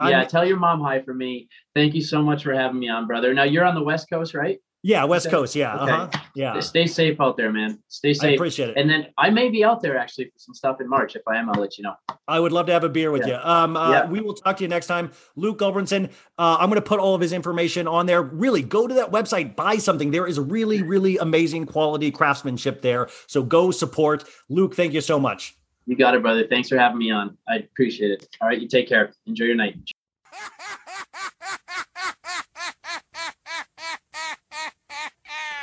[0.00, 0.06] Me.
[0.06, 2.88] I'm- yeah tell your mom hi for me thank you so much for having me
[2.88, 5.34] on brother now you're on the west coast right Yeah, West Okay.
[5.36, 5.56] Coast.
[5.56, 5.92] Yeah, Okay.
[5.92, 6.20] uh-huh.
[6.36, 6.60] yeah.
[6.60, 8.76] stay safe out there man stay I safe appreciate it.
[8.76, 11.36] and then i may be out there actually for some stuff in march if i
[11.36, 11.94] am i'll let you know
[12.28, 13.40] I would love to have a beer with Yeah.
[13.42, 13.50] you.
[13.50, 14.06] Um, uh, Yeah.
[14.06, 15.12] We will talk to you next time.
[15.34, 18.20] Luke Gulbranson, uh, I'm going to put all of his information on there.
[18.22, 20.10] Really, go to that website, buy something.
[20.10, 23.08] There is really, really amazing quality craftsmanship there.
[23.28, 24.24] So go support.
[24.50, 25.56] Luke, thank you so much.
[25.88, 26.46] You got it, brother.
[26.46, 27.38] Thanks for having me on.
[27.48, 28.28] I appreciate it.
[28.42, 29.14] All right, you take care.
[29.24, 29.74] Enjoy your night.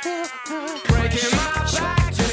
[0.02, 2.25] Breaking my back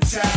[0.00, 0.29] chocolate attack.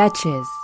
[0.00, 0.59] Betches.